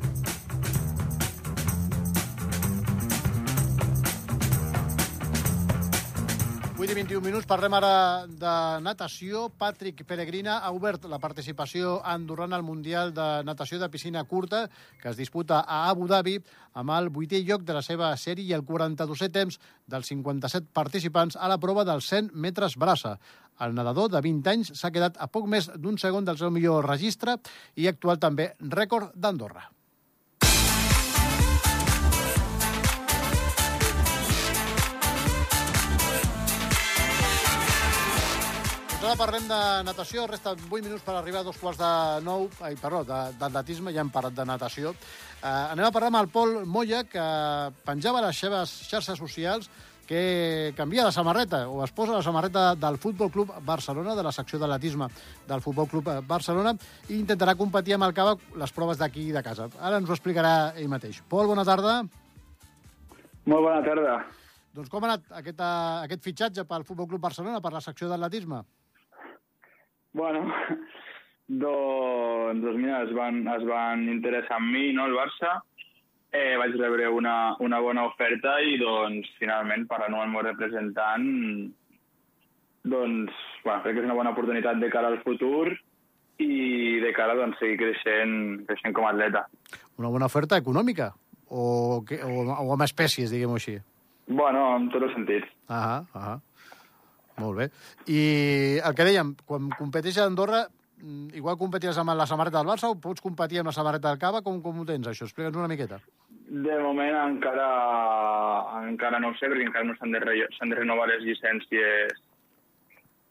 Vuit 6.85 6.93
i 6.93 7.01
21 7.01 7.25
minuts, 7.25 7.47
parlem 7.49 7.73
ara 7.79 8.27
de 8.29 8.55
natació. 8.85 9.47
Patrick 9.57 10.03
Peregrina 10.05 10.59
ha 10.61 10.69
obert 10.77 11.07
la 11.09 11.17
participació 11.17 11.95
andorrana 12.05 12.59
al 12.59 12.65
Mundial 12.67 13.15
de 13.17 13.29
Natació 13.49 13.79
de 13.81 13.89
Piscina 13.89 14.27
Curta, 14.29 14.67
que 15.01 15.09
es 15.09 15.17
disputa 15.17 15.63
a 15.65 15.79
Abu 15.89 16.05
Dhabi, 16.11 16.35
amb 16.77 16.93
el 16.93 17.09
vuitè 17.09 17.41
lloc 17.41 17.65
de 17.65 17.73
la 17.73 17.81
seva 17.81 18.11
sèrie 18.21 18.45
i 18.45 18.53
el 18.53 18.67
42è 18.69 19.31
temps 19.33 19.57
dels 19.89 20.13
57 20.13 20.69
participants 20.77 21.39
a 21.41 21.49
la 21.49 21.57
prova 21.63 21.87
dels 21.89 22.11
100 22.13 22.35
metres 22.37 22.77
braça. 22.77 23.15
El 23.65 23.73
nedador 23.73 24.11
de 24.13 24.21
20 24.21 24.53
anys 24.53 24.75
s'ha 24.77 24.93
quedat 24.93 25.17
a 25.17 25.31
poc 25.33 25.49
més 25.49 25.71
d'un 25.81 25.97
segon 25.97 26.29
del 26.29 26.37
seu 26.37 26.53
millor 26.53 26.85
registre 26.85 27.39
i 27.81 27.89
actual 27.89 28.21
també 28.21 28.51
rècord 28.61 29.17
d'Andorra. 29.17 29.71
Ara 39.05 39.19
parlem 39.21 39.45
de 39.45 39.57
natació. 39.85 40.23
Resta 40.31 40.55
8 40.55 40.69
minuts 40.71 41.03
per 41.05 41.15
arribar 41.19 41.43
a 41.43 41.45
dos 41.45 41.59
quarts 41.61 41.81
de 41.81 41.89
nou. 42.25 42.47
Ai, 42.65 42.77
perdó, 42.81 43.03
d'atletisme, 43.05 43.93
ja 43.93 44.01
hem 44.01 44.11
parlat 44.13 44.37
de 44.37 44.45
natació. 44.49 44.93
Eh, 44.95 45.49
anem 45.49 45.85
a 45.85 45.91
parlar 45.93 46.09
amb 46.09 46.21
el 46.23 46.29
Pol 46.33 46.55
Moya, 46.65 47.03
que 47.05 47.25
penjava 47.85 48.23
les 48.25 48.39
seves 48.41 48.71
xarxes 48.89 49.19
socials 49.19 49.69
que 50.09 50.73
canvia 50.77 51.05
de 51.05 51.13
samarreta 51.13 51.63
o 51.69 51.83
es 51.85 51.93
posa 51.93 52.13
la 52.13 52.23
samarreta 52.23 52.75
del 52.77 52.97
Futbol 53.01 53.31
Club 53.33 53.53
Barcelona, 53.65 54.15
de 54.15 54.23
la 54.25 54.33
secció 54.33 54.59
d'atletisme 54.61 55.09
del 55.49 55.65
Futbol 55.65 55.89
Club 55.89 56.09
Barcelona, 56.29 56.73
i 57.09 57.19
intentarà 57.19 57.57
competir 57.57 57.97
amb 57.97 58.07
el 58.09 58.15
Cava 58.17 58.37
les 58.57 58.73
proves 58.73 59.01
d'aquí 59.01 59.27
de 59.33 59.43
casa. 59.43 59.69
Ara 59.81 59.99
ens 60.01 60.09
ho 60.09 60.17
explicarà 60.17 60.73
ell 60.77 60.89
mateix. 60.89 61.21
Pol, 61.29 61.51
bona 61.51 61.65
tarda. 61.65 61.99
Molt 63.45 63.69
bona 63.69 63.83
tarda. 63.85 64.17
Doncs 64.75 64.89
com 64.89 65.05
ha 65.05 65.13
anat 65.13 65.29
aquest, 65.43 65.61
eh, 65.61 66.01
aquest 66.09 66.25
fitxatge 66.25 66.65
pel 66.65 66.89
Futbol 66.89 67.09
Club 67.09 67.21
Barcelona, 67.21 67.61
per 67.61 67.73
la 67.73 67.85
secció 67.85 68.09
d'atletisme? 68.09 68.63
Bueno, 70.15 70.47
doncs, 71.65 72.63
doncs 72.63 72.79
mira, 72.79 73.03
es 73.03 73.13
van, 73.13 73.43
es 73.51 73.65
van 73.67 74.09
interessar 74.09 74.61
en 74.63 74.71
mi, 74.71 74.93
no, 74.95 75.09
el 75.11 75.17
Barça. 75.19 75.59
Eh, 76.35 76.57
vaig 76.59 76.75
rebre 76.81 77.09
una, 77.11 77.55
una 77.63 77.79
bona 77.83 78.07
oferta 78.09 78.57
i, 78.63 78.79
doncs, 78.81 79.29
finalment, 79.39 79.85
per 79.91 80.01
renovar 80.01 80.27
el 80.27 80.33
meu 80.33 80.43
representant, 80.47 81.27
doncs, 82.85 83.35
bueno, 83.65 83.83
crec 83.83 83.95
que 83.95 84.03
és 84.03 84.09
una 84.09 84.17
bona 84.19 84.33
oportunitat 84.35 84.81
de 84.83 84.91
cara 84.91 85.13
al 85.13 85.21
futur 85.23 85.69
i 86.43 86.55
de 87.03 87.13
cara, 87.15 87.37
doncs, 87.39 87.59
seguir 87.63 87.79
creixent, 87.83 88.35
creixent 88.67 88.97
com 88.97 89.07
a 89.07 89.13
atleta. 89.15 89.45
Una 90.03 90.11
bona 90.15 90.31
oferta 90.31 90.59
econòmica? 90.59 91.13
O, 91.55 91.67
o, 92.03 92.33
o 92.51 92.73
amb 92.75 92.87
espècies, 92.87 93.31
diguem-ho 93.31 93.61
així? 93.61 93.79
Bueno, 94.27 94.67
en 94.79 94.91
tots 94.91 95.07
els 95.07 95.15
sentits. 95.15 95.55
Ah, 95.69 96.03
ah. 96.19 96.39
Molt 97.43 97.59
bé. 97.59 97.69
I 98.07 98.21
el 98.85 98.97
que 98.97 99.07
dèiem, 99.09 99.35
quan 99.49 99.71
competeix 99.79 100.19
a 100.19 100.27
Andorra, 100.31 100.65
mm, 101.03 101.35
igual 101.41 101.59
competiràs 101.59 101.99
amb 101.99 102.15
la 102.15 102.29
samarreta 102.31 102.61
del 102.61 102.71
Barça 102.71 102.91
o 102.91 103.01
pots 103.01 103.25
competir 103.25 103.61
amb 103.61 103.73
la 103.73 103.77
samarreta 103.77 104.13
del 104.13 104.21
Cava? 104.23 104.43
Com, 104.43 104.61
com 104.63 104.81
ho 104.81 104.85
tens, 104.85 105.09
això? 105.09 105.27
Explica'ns 105.27 105.59
una 105.59 105.71
miqueta. 105.71 105.99
De 106.45 106.79
moment 106.85 107.17
encara, 107.25 107.67
encara 108.87 109.19
no 109.19 109.33
ho 109.33 109.37
sé, 109.41 109.49
perquè 109.49 109.67
encara 109.67 109.89
no 109.89 109.97
s'han 109.99 110.15
de, 110.15 110.21
re, 110.23 110.39
de 110.45 110.79
renovar 110.79 111.09
les 111.11 111.25
llicències 111.25 112.15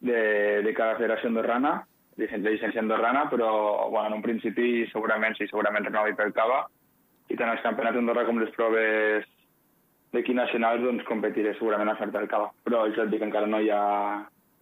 de, 0.04 0.22
de 0.66 0.74
cada 0.76 0.98
federació 0.98 1.30
andorrana, 1.30 1.76
llicència, 2.18 2.50
llicència 2.50 2.82
andorrana, 2.82 3.28
però 3.30 3.50
bueno, 3.90 4.08
en 4.10 4.18
un 4.18 4.24
principi 4.26 4.84
segurament 4.92 5.38
sí, 5.38 5.48
segurament 5.48 5.86
renovi 5.88 6.12
pel 6.18 6.34
Cava, 6.36 6.66
i 7.30 7.38
tant 7.38 7.54
els 7.54 7.62
campionats 7.64 7.96
d'Andorra 7.96 8.26
com 8.28 8.42
les 8.42 8.52
proves 8.56 9.24
d'equip 10.14 10.36
nacionals 10.38 10.82
doncs 10.84 11.04
competiré 11.08 11.54
segurament 11.58 11.90
a 11.90 11.98
Ferta 11.98 12.20
del 12.20 12.30
Cava, 12.30 12.50
però 12.64 12.84
això 12.86 13.04
et 13.04 13.12
dic 13.12 13.22
encara 13.26 13.50
no 13.50 13.60
hi 13.60 13.70
ha 13.70 13.84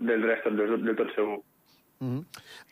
del 0.03 0.25
rest 0.27 0.49
del, 0.49 0.79
del 0.83 0.97
tot 0.99 1.13
segur. 1.17 1.41
Mm 2.03 2.19
-hmm. 2.19 2.23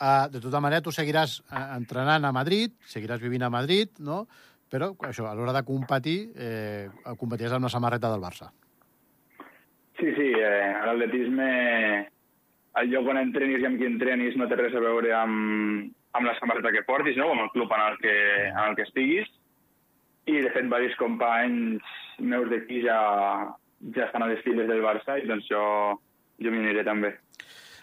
uh, 0.02 0.26
de 0.32 0.40
tota 0.40 0.60
manera, 0.60 0.82
tu 0.82 0.90
seguiràs 0.90 1.40
uh, 1.40 1.76
entrenant 1.76 2.24
a 2.24 2.32
Madrid, 2.32 2.72
seguiràs 2.82 3.20
vivint 3.20 3.42
a 3.42 3.50
Madrid, 3.50 3.88
no? 3.98 4.26
però 4.70 4.94
això, 5.06 5.26
a 5.26 5.34
l'hora 5.34 5.52
de 5.52 5.64
competir, 5.66 6.30
eh, 6.38 6.88
competiràs 7.18 7.56
amb 7.56 7.66
la 7.66 7.74
samarreta 7.74 8.10
del 8.12 8.22
Barça. 8.22 8.50
Sí, 9.98 10.14
sí, 10.16 10.28
eh, 10.38 10.72
l'atletisme 10.86 11.48
el 12.80 12.90
lloc 12.92 13.08
on 13.10 13.18
entrenis 13.18 13.64
i 13.64 13.66
amb 13.66 13.80
qui 13.80 13.88
entrenis 13.88 14.36
no 14.38 14.46
té 14.48 14.56
res 14.56 14.76
a 14.78 14.82
veure 14.84 15.12
amb, 15.16 15.90
amb 16.16 16.26
la 16.26 16.36
samarreta 16.38 16.72
que 16.72 16.86
portis, 16.86 17.18
no? 17.18 17.26
o 17.28 17.34
amb 17.34 17.48
el 17.48 17.52
club 17.56 17.72
en 17.76 17.82
el 17.88 17.98
que, 17.98 18.16
en 18.48 18.62
el 18.68 18.76
que 18.78 18.86
estiguis. 18.86 19.28
I, 20.30 20.36
de 20.44 20.50
fet, 20.54 20.66
diversos 20.68 20.98
companys 21.00 21.96
meus 22.22 22.46
d'aquí 22.52 22.84
ja, 22.84 23.00
ja 23.96 24.06
estan 24.06 24.22
a 24.22 24.30
les 24.30 24.42
files 24.46 24.68
del 24.68 24.84
Barça 24.84 25.18
i 25.18 25.26
doncs 25.26 25.48
jo, 25.50 25.62
jo 26.38 26.52
m'hi 26.52 26.62
aniré 26.62 26.84
també. 26.86 27.16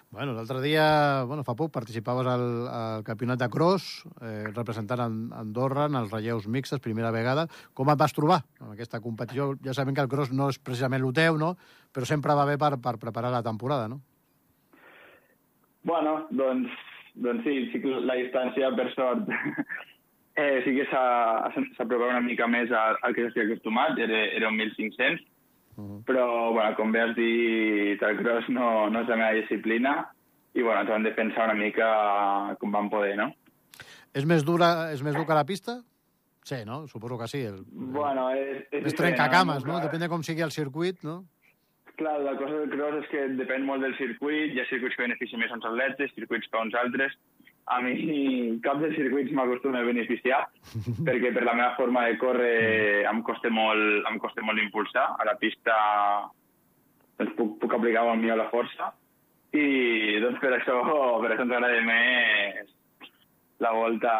Bueno, 0.10 0.31
l'altre 0.31 0.62
dia, 0.63 1.23
bueno, 1.27 1.43
fa 1.43 1.51
poc, 1.60 1.73
participaves 1.75 2.29
al, 2.31 2.45
al 2.71 3.01
campionat 3.03 3.41
de 3.41 3.49
cross, 3.51 4.05
eh, 4.23 4.47
representant 4.55 5.03
en 5.03 5.17
Andorra 5.36 5.89
en 5.89 5.97
els 5.99 6.13
relleus 6.13 6.47
mixtes, 6.47 6.79
primera 6.79 7.12
vegada. 7.12 7.43
Com 7.75 7.91
et 7.91 7.99
vas 7.99 8.15
trobar 8.15 8.39
en 8.62 8.71
aquesta 8.71 9.01
competició? 9.03 9.49
Ja 9.65 9.75
sabem 9.75 9.97
que 9.97 10.05
el 10.05 10.12
cross 10.13 10.31
no 10.31 10.47
és 10.53 10.62
precisament 10.63 11.03
el 11.03 11.12
teu, 11.17 11.36
no? 11.41 11.57
però 11.91 12.07
sempre 12.07 12.38
va 12.39 12.47
bé 12.47 12.55
per, 12.62 12.77
per 12.79 12.95
preparar 13.01 13.33
la 13.33 13.43
temporada, 13.43 13.89
no? 13.91 13.99
Bueno, 15.88 16.27
doncs, 16.31 16.71
doncs 17.15 17.43
sí, 17.43 17.60
sí 17.73 17.83
que 17.83 17.99
la 18.07 18.15
distància, 18.19 18.71
per 18.79 18.88
sort, 18.95 19.27
eh, 20.38 20.62
sí 20.63 20.76
que 20.76 20.86
s'ha 20.91 21.50
apropat 21.50 22.12
una 22.12 22.21
mica 22.21 22.47
més 22.47 22.69
al, 22.69 23.00
al 23.02 23.15
que 23.15 23.26
s'estic 23.26 23.47
acostumat, 23.47 23.97
era, 24.06 24.21
era 24.38 24.52
un 24.52 24.60
1.500, 24.62 25.23
uh 25.78 25.82
-huh. 25.82 26.04
però, 26.06 26.54
bueno, 26.54 26.76
com 26.76 26.91
bé 26.91 27.02
has 27.02 27.15
dit, 27.15 28.02
el 28.02 28.17
cross 28.21 28.50
no, 28.50 28.89
no 28.89 29.02
és 29.02 29.10
la 29.10 29.17
meva 29.17 29.34
disciplina 29.34 29.93
i, 30.54 30.62
bueno, 30.62 30.82
ens 30.82 30.89
vam 30.89 31.04
de 31.04 31.12
pensar 31.12 31.50
una 31.50 31.58
mica 31.58 32.56
com 32.60 32.71
vam 32.71 32.89
poder, 32.89 33.17
no? 33.17 33.34
És 34.13 34.26
més 34.26 34.45
dura, 34.45 34.91
és 34.93 35.02
més 35.04 35.15
dur 35.15 35.26
que 35.26 35.34
la 35.34 35.45
pista? 35.45 35.82
Sí, 36.43 36.63
no? 36.65 36.88
Suposo 36.88 37.17
que 37.17 37.28
sí. 37.28 37.41
El, 37.43 37.65
bueno, 37.71 38.30
és... 38.32 38.63
és 38.71 38.84
més 38.84 38.95
trencacames, 38.95 39.65
no? 39.65 39.82
Depèn 39.84 40.00
de 40.00 40.10
com 40.10 40.23
sigui 40.23 40.41
el 40.41 40.52
circuit, 40.52 41.04
no? 41.04 41.26
Clar, 41.97 42.19
la 42.21 42.38
cosa 42.38 42.54
del 42.62 42.69
cross 42.69 43.02
és 43.02 43.10
que 43.10 43.28
depèn 43.36 43.65
molt 43.65 43.82
del 43.82 43.97
circuit, 43.97 44.54
hi 44.54 44.60
ha 44.62 44.69
circuits 44.69 44.95
que 44.95 45.04
beneficien 45.04 45.41
més 45.41 45.52
uns 45.52 45.65
atletes, 45.65 46.13
circuits 46.13 46.47
que 46.47 46.62
uns 46.62 46.76
altres. 46.78 47.17
A 47.67 47.82
mi 47.84 48.60
cap 48.63 48.80
dels 48.80 48.95
circuits 48.95 49.34
m'acostuma 49.36 49.82
a 49.82 49.88
beneficiar, 49.88 50.45
perquè 51.08 51.34
per 51.36 51.43
la 51.43 51.56
meva 51.58 51.73
forma 51.75 52.06
de 52.08 52.15
córrer 52.21 53.03
em 53.10 53.19
costa 53.27 53.51
molt, 53.51 54.08
em 54.08 54.19
costa 54.23 54.45
molt 54.45 54.62
impulsar. 54.63 55.10
A 55.19 55.27
la 55.27 55.36
pista 55.41 55.75
doncs, 57.17 57.36
puc, 57.36 57.58
puc 57.60 57.75
aplicar 57.75 58.06
molt 58.08 58.21
millor 58.21 58.39
la 58.39 58.49
força 58.53 58.93
i 59.58 60.19
doncs 60.21 60.39
per 60.41 60.53
això, 60.58 60.80
per 61.21 61.32
això 61.32 61.45
ens 61.45 61.53
agrada 61.56 61.84
més 61.86 62.73
la 63.63 63.71
volta, 63.73 64.12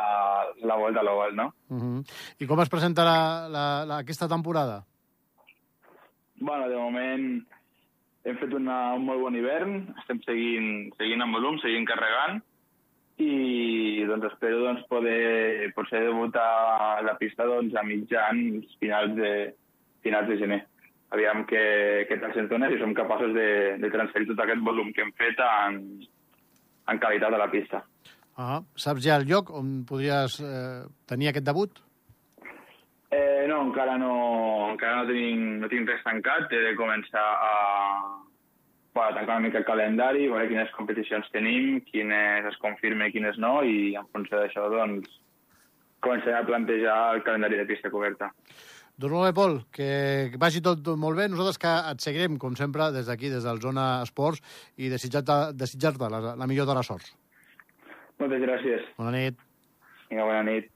la 0.65 0.75
volta 0.75 1.01
a 1.01 1.03
l'oval, 1.03 1.36
no? 1.36 1.53
Uh 1.69 1.77
-huh. 1.77 1.99
I 2.39 2.47
com 2.47 2.60
es 2.62 2.69
presenta 2.69 3.03
la, 3.03 3.47
la, 3.49 3.86
la, 3.86 3.97
aquesta 3.97 4.27
temporada? 4.27 4.83
Bueno, 6.39 6.69
de 6.69 6.75
moment 6.75 7.45
hem 8.23 8.38
fet 8.38 8.53
una, 8.53 8.93
un 8.93 9.05
molt 9.05 9.21
bon 9.21 9.36
hivern, 9.36 9.93
estem 9.99 10.21
seguint, 10.21 10.91
seguint 10.97 11.21
amb 11.21 11.36
volum, 11.36 11.60
seguint 11.60 11.86
carregant, 11.86 12.41
i 13.17 14.06
doncs 14.06 14.27
espero 14.30 14.60
doncs, 14.62 14.84
poder 14.89 15.71
potser 15.75 16.03
debutar 16.06 16.47
a 16.97 17.06
la 17.06 17.15
pista 17.17 17.47
doncs, 17.49 17.73
a 17.75 17.84
mitjans 17.86 18.75
finals 18.82 19.15
de, 19.17 19.32
finals 20.06 20.30
de 20.30 20.38
gener. 20.41 20.60
Aviam 21.15 21.45
què, 21.47 21.63
què 22.10 22.17
tal 22.19 22.34
se'ns 22.36 22.49
dona 22.51 22.69
si 22.69 22.77
som 22.82 22.93
capaços 22.93 23.34
de, 23.34 23.49
de 23.82 23.89
transferir 23.93 24.27
tot 24.30 24.43
aquest 24.43 24.62
volum 24.65 24.91
que 24.93 25.06
hem 25.06 25.13
fet 25.17 25.39
en, 25.43 25.82
en 26.91 27.01
qualitat 27.01 27.34
a 27.34 27.41
la 27.41 27.49
pista. 27.51 27.82
Ah, 28.38 28.60
saps 28.77 29.01
ja 29.01 29.15
el 29.17 29.25
lloc 29.25 29.49
on 29.56 29.82
podries 29.88 30.38
eh, 30.43 30.84
tenir 31.10 31.32
aquest 31.32 31.47
debut? 31.47 31.80
Eh, 33.10 33.47
no, 33.49 33.63
encara 33.63 33.95
no, 33.97 34.13
encara 34.73 34.99
no, 34.99 35.08
tenim, 35.10 35.45
no 35.63 35.69
tinc 35.71 35.89
res 35.89 36.03
tancat. 36.06 36.51
He 36.51 36.60
de 36.67 36.75
començar 36.77 37.23
a, 37.23 37.53
bueno, 38.97 39.13
tancar 39.13 39.38
una 39.38 39.45
mica 39.45 39.60
el 39.62 39.65
calendari, 39.65 40.25
veure 40.31 40.49
quines 40.49 40.71
competicions 40.73 41.29
tenim, 41.29 41.77
quines 41.86 42.47
es 42.49 42.57
confirme 42.63 43.07
i 43.07 43.13
quines 43.13 43.38
no, 43.38 43.60
i 43.62 43.93
en 43.99 44.07
funció 44.10 44.39
d'això, 44.41 44.65
doncs, 44.73 45.12
començaré 46.01 46.33
a 46.39 46.45
plantejar 46.47 46.97
el 47.13 47.21
calendari 47.27 47.60
de 47.60 47.67
pista 47.69 47.91
coberta. 47.93 48.31
Doncs 48.97 49.13
molt 49.13 49.27
bé, 49.27 49.33
Pol, 49.38 49.60
que 49.69 50.39
vagi 50.41 50.63
tot 50.65 50.89
molt 50.97 51.19
bé. 51.19 51.27
Nosaltres 51.29 51.62
que 51.62 51.73
et 51.91 52.01
seguirem, 52.01 52.39
com 52.41 52.57
sempre, 52.57 52.89
des 52.95 53.05
d'aquí, 53.05 53.29
des 53.29 53.45
del 53.45 53.62
Zona 53.62 53.86
Esports, 54.07 54.41
i 54.81 54.89
desitjar-te 54.89 55.38
desitjar 55.53 55.93
la, 56.01 56.33
la 56.33 56.49
millor 56.49 56.65
de 56.65 56.79
les 56.79 56.89
sorts. 56.89 57.13
Moltes 58.17 58.41
gràcies. 58.41 58.89
Bona 58.97 59.13
nit. 59.13 59.38
Vinga, 60.10 60.25
bona 60.25 60.41
nit. 60.49 60.73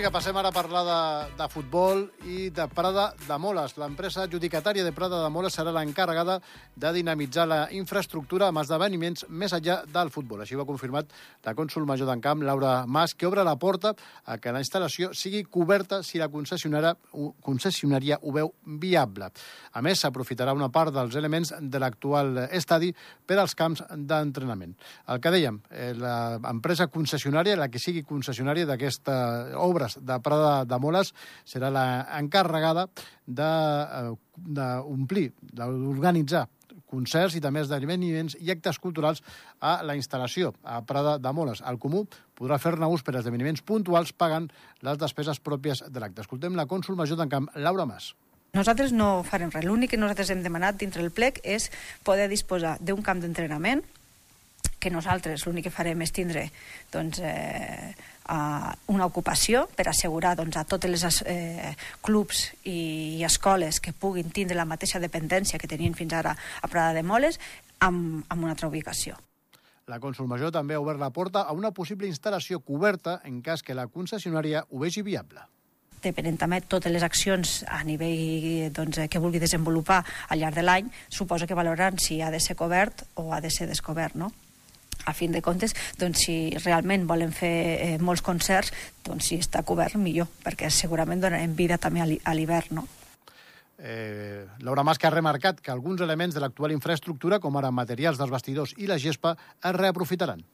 Doncs 0.00 0.08
vinga, 0.08 0.16
passem 0.16 0.36
ara 0.40 0.48
a 0.48 0.54
parlar 0.54 0.80
de, 0.86 1.00
de 1.36 1.46
futbol 1.52 1.98
i 2.24 2.46
de 2.56 2.64
Prada 2.72 3.10
de 3.20 3.36
Moles. 3.36 3.74
L'empresa 3.76 4.22
adjudicatària 4.22 4.80
de 4.80 4.94
Prada 4.96 5.18
de 5.20 5.28
Moles 5.28 5.52
serà 5.52 5.74
l'encarregada 5.76 6.38
de 6.72 6.92
dinamitzar 6.96 7.44
la 7.44 7.58
infraestructura 7.76 8.46
amb 8.48 8.62
esdeveniments 8.62 9.26
més 9.28 9.52
enllà 9.52 9.82
del 9.92 10.08
futbol. 10.08 10.40
Així 10.40 10.56
ho 10.56 10.62
ha 10.62 10.66
confirmat 10.70 11.12
la 11.44 11.52
cònsul 11.58 11.84
major 11.84 12.08
d'Encamp, 12.08 12.40
Laura 12.48 12.86
Mas, 12.88 13.12
que 13.12 13.28
obre 13.28 13.44
la 13.44 13.58
porta 13.60 13.92
a 14.24 14.38
que 14.40 14.54
la 14.56 14.62
instal·lació 14.64 15.10
sigui 15.12 15.42
coberta 15.44 16.00
si 16.00 16.16
la 16.16 16.30
concessionària, 16.32 16.94
concessionària 17.44 18.22
ho 18.22 18.32
veu 18.38 18.54
viable. 18.80 19.28
A 19.76 19.84
més, 19.84 20.00
s'aprofitarà 20.00 20.56
una 20.56 20.70
part 20.72 20.96
dels 20.96 21.20
elements 21.20 21.52
de 21.60 21.82
l'actual 21.84 22.46
estadi 22.48 22.88
per 23.28 23.36
als 23.36 23.52
camps 23.52 23.84
d'entrenament. 23.92 24.72
El 25.12 25.20
que 25.20 25.36
dèiem, 25.36 25.60
eh, 25.68 25.92
l'empresa 25.92 26.88
concessionària, 26.88 27.60
la 27.60 27.68
que 27.68 27.82
sigui 27.82 28.06
concessionària 28.08 28.64
d'aquesta 28.64 29.20
obra 29.60 29.89
obres 29.96 30.06
de 30.06 30.20
Prada 30.22 30.64
de 30.64 30.78
Moles 30.78 31.12
serà 31.44 31.70
l'encarregada 31.70 32.88
d'omplir, 33.26 35.32
de, 35.40 35.56
d'organitzar 35.56 36.48
concerts 36.90 37.36
i 37.36 37.40
també 37.40 37.60
esdeveniments 37.62 38.36
i 38.40 38.50
actes 38.50 38.78
culturals 38.82 39.22
a 39.60 39.82
la 39.86 39.94
instal·lació 39.94 40.52
a 40.64 40.82
Prada 40.82 41.18
de 41.18 41.32
Moles. 41.32 41.62
El 41.62 41.78
Comú 41.78 42.06
podrà 42.34 42.58
fer-ne 42.58 42.88
ús 42.90 43.04
per 43.06 43.14
esdeveniments 43.16 43.62
puntuals 43.62 44.12
pagant 44.12 44.50
les 44.82 44.98
despeses 44.98 45.38
pròpies 45.38 45.84
de 45.86 46.00
l'acte. 46.00 46.22
Escoltem 46.22 46.56
la 46.56 46.66
cònsul 46.66 46.96
major 46.96 47.16
d'en 47.16 47.30
Camp, 47.30 47.48
Laura 47.54 47.86
Mas. 47.86 48.14
Nosaltres 48.52 48.90
no 48.90 49.22
farem 49.22 49.52
res. 49.54 49.62
L'únic 49.62 49.92
que 49.92 50.00
nosaltres 50.00 50.32
hem 50.34 50.42
demanat 50.42 50.80
dintre 50.80 51.04
el 51.04 51.12
plec 51.14 51.38
és 51.44 51.68
poder 52.02 52.26
disposar 52.28 52.78
d'un 52.82 53.02
camp 53.06 53.20
d'entrenament 53.22 53.84
que 54.80 54.90
nosaltres 54.90 55.44
l'únic 55.46 55.68
que 55.68 55.74
farem 55.74 56.02
és 56.02 56.10
tindre 56.10 56.48
doncs, 56.90 57.20
eh, 57.22 57.94
a 58.30 58.74
una 58.92 59.08
ocupació 59.10 59.66
per 59.76 59.88
assegurar 59.90 60.36
doncs, 60.38 60.56
a 60.56 60.64
totes 60.64 60.90
les 60.90 61.22
eh, 61.26 61.74
clubs 62.06 62.46
i, 62.62 63.18
i 63.18 63.24
escoles 63.26 63.80
que 63.82 63.92
puguin 63.92 64.30
tindre 64.30 64.58
la 64.58 64.68
mateixa 64.68 65.02
dependència 65.02 65.58
que 65.58 65.70
tenien 65.70 65.96
fins 65.98 66.14
ara 66.14 66.36
a 66.38 66.70
Prada 66.70 66.94
de 66.94 67.02
Moles 67.02 67.40
amb, 67.80 68.22
amb 68.28 68.42
una 68.42 68.54
altra 68.54 68.70
ubicació. 68.70 69.18
La 69.90 69.98
cònsul 69.98 70.28
major 70.30 70.52
també 70.54 70.76
ha 70.76 70.82
obert 70.82 71.00
la 71.02 71.10
porta 71.10 71.42
a 71.42 71.56
una 71.56 71.72
possible 71.74 72.06
instal·lació 72.06 72.60
coberta 72.62 73.18
en 73.26 73.40
cas 73.42 73.64
que 73.66 73.74
la 73.74 73.88
concessionària 73.90 74.62
ho 74.70 74.84
vegi 74.84 75.02
viable 75.02 75.42
depenent 76.00 76.38
també 76.40 76.62
totes 76.64 76.92
les 76.92 77.02
accions 77.04 77.58
a 77.68 77.82
nivell 77.84 78.70
doncs, 78.72 79.02
que 79.12 79.20
vulgui 79.20 79.40
desenvolupar 79.42 79.98
al 80.32 80.40
llarg 80.40 80.56
de 80.56 80.64
l'any, 80.64 80.86
suposa 81.12 81.44
que 81.46 81.58
valoraran 81.58 81.98
si 82.00 82.22
ha 82.22 82.30
de 82.32 82.40
ser 82.40 82.56
cobert 82.56 83.04
o 83.20 83.34
ha 83.34 83.40
de 83.44 83.50
ser 83.52 83.68
descobert, 83.68 84.16
no? 84.16 84.30
A 85.10 85.16
fin 85.16 85.34
de 85.34 85.42
comptes, 85.42 85.74
doncs, 85.98 86.24
si 86.26 86.36
realment 86.62 87.08
volen 87.10 87.34
fer 87.34 87.56
eh, 87.74 87.98
molts 87.98 88.22
concerts, 88.22 88.72
doncs 89.06 89.30
si 89.30 89.40
està 89.42 89.64
cobert, 89.66 89.98
millor, 90.00 90.30
perquè 90.44 90.70
segurament 90.70 91.20
donarem 91.20 91.56
vida 91.58 91.78
també 91.78 92.02
a 92.02 92.34
l'hivern, 92.34 92.80
no? 92.80 92.86
Eh, 93.80 94.44
Laura 94.60 94.84
Mas 94.84 94.98
que 95.00 95.08
ha 95.08 95.12
remarcat 95.14 95.60
que 95.64 95.72
alguns 95.72 96.02
elements 96.04 96.34
de 96.36 96.40
l'actual 96.40 96.72
infraestructura, 96.72 97.40
com 97.40 97.56
ara 97.56 97.72
materials 97.72 98.20
dels 98.20 98.32
vestidors 98.32 98.74
i 98.76 98.88
la 98.90 99.00
gespa, 99.00 99.36
es 99.64 99.76
reaprofitaran 99.76 100.44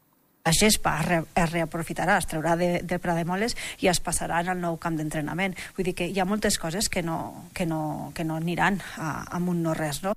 la 0.46 0.52
gespa 0.52 0.92
es, 1.00 1.06
re, 1.08 1.16
es 1.34 1.48
reaprofitarà, 1.50 2.20
es 2.22 2.28
traurà 2.30 2.54
de, 2.54 2.68
de 2.86 3.00
Prademoles 3.02 3.56
i 3.82 3.90
es 3.90 3.98
passarà 3.98 4.44
el 4.44 4.60
nou 4.60 4.76
camp 4.78 4.94
d'entrenament. 4.94 5.56
Vull 5.74 5.88
dir 5.88 5.96
que 5.98 6.06
hi 6.06 6.20
ha 6.22 6.28
moltes 6.28 6.60
coses 6.62 6.86
que 6.88 7.02
no, 7.02 7.48
que 7.52 7.66
no, 7.66 8.12
que 8.14 8.22
no 8.22 8.38
aniran 8.38 8.78
a, 8.94 9.10
amb 9.40 9.50
un 9.50 9.64
no 9.66 9.74
res, 9.74 10.04
no? 10.06 10.14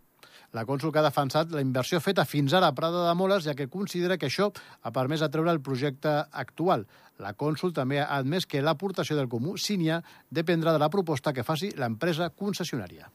La 0.57 0.63
cònsul 0.65 0.89
que 0.89 0.97
ha 0.97 1.05
defensat 1.05 1.51
la 1.53 1.62
inversió 1.62 1.99
feta 2.01 2.25
fins 2.25 2.55
ara 2.57 2.71
a 2.71 2.75
Prada 2.77 3.03
de 3.05 3.13
Moles, 3.13 3.45
ja 3.45 3.53
que 3.53 3.69
considera 3.69 4.17
que 4.17 4.31
això 4.31 4.49
ha 4.81 4.91
permès 4.95 5.21
atreure 5.21 5.53
el 5.53 5.62
projecte 5.62 6.15
actual. 6.31 6.88
La 7.21 7.35
cònsul 7.38 7.75
també 7.75 8.01
ha 8.01 8.09
admès 8.17 8.49
que 8.49 8.63
l'aportació 8.65 9.19
del 9.19 9.29
comú, 9.29 9.57
Sínia, 9.57 10.01
dependrà 10.31 10.73
de 10.73 10.81
la 10.81 10.89
proposta 10.89 11.33
que 11.33 11.45
faci 11.45 11.69
l'empresa 11.77 12.31
concessionària. 12.33 13.12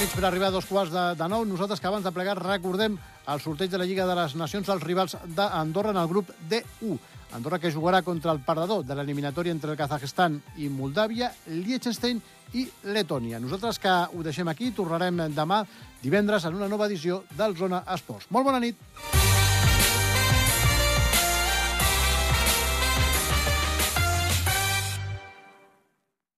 Mig 0.00 0.12
per 0.16 0.24
arribar 0.24 0.48
a 0.48 0.54
dos 0.54 0.64
quarts 0.64 0.92
de, 0.94 1.02
de 1.18 1.26
nou. 1.28 1.42
Nosaltres 1.44 1.80
que 1.80 1.88
abans 1.90 2.04
de 2.06 2.12
plegar 2.14 2.38
recordem 2.38 2.94
el 3.28 3.42
sorteig 3.44 3.68
de 3.72 3.80
la 3.80 3.84
Lliga 3.84 4.06
de 4.08 4.14
les 4.16 4.32
Nacions 4.38 4.70
als 4.72 4.84
rivals 4.86 5.16
d'Andorra 5.36 5.92
en 5.92 6.00
el 6.00 6.08
grup 6.08 6.30
D1. 6.48 6.96
Andorra 7.36 7.58
que 7.60 7.72
jugarà 7.74 8.00
contra 8.06 8.32
el 8.32 8.40
perdedor 8.46 8.86
de 8.86 8.96
l'eliminatòria 8.96 9.52
entre 9.52 9.74
el 9.74 9.78
Kazakhstan 9.78 10.40
i 10.56 10.70
Moldàvia, 10.72 11.28
Liechtenstein 11.52 12.22
i 12.56 12.64
Letònia. 12.96 13.42
Nosaltres 13.44 13.82
que 13.82 13.92
ho 14.08 14.24
deixem 14.24 14.48
aquí, 14.48 14.72
tornarem 14.72 15.26
demà 15.36 15.66
divendres 16.00 16.48
en 16.48 16.56
una 16.56 16.70
nova 16.70 16.88
edició 16.88 17.26
del 17.36 17.58
Zona 17.60 17.84
Esports. 17.92 18.30
Molt 18.32 18.48
bona 18.48 18.62
nit! 18.64 19.19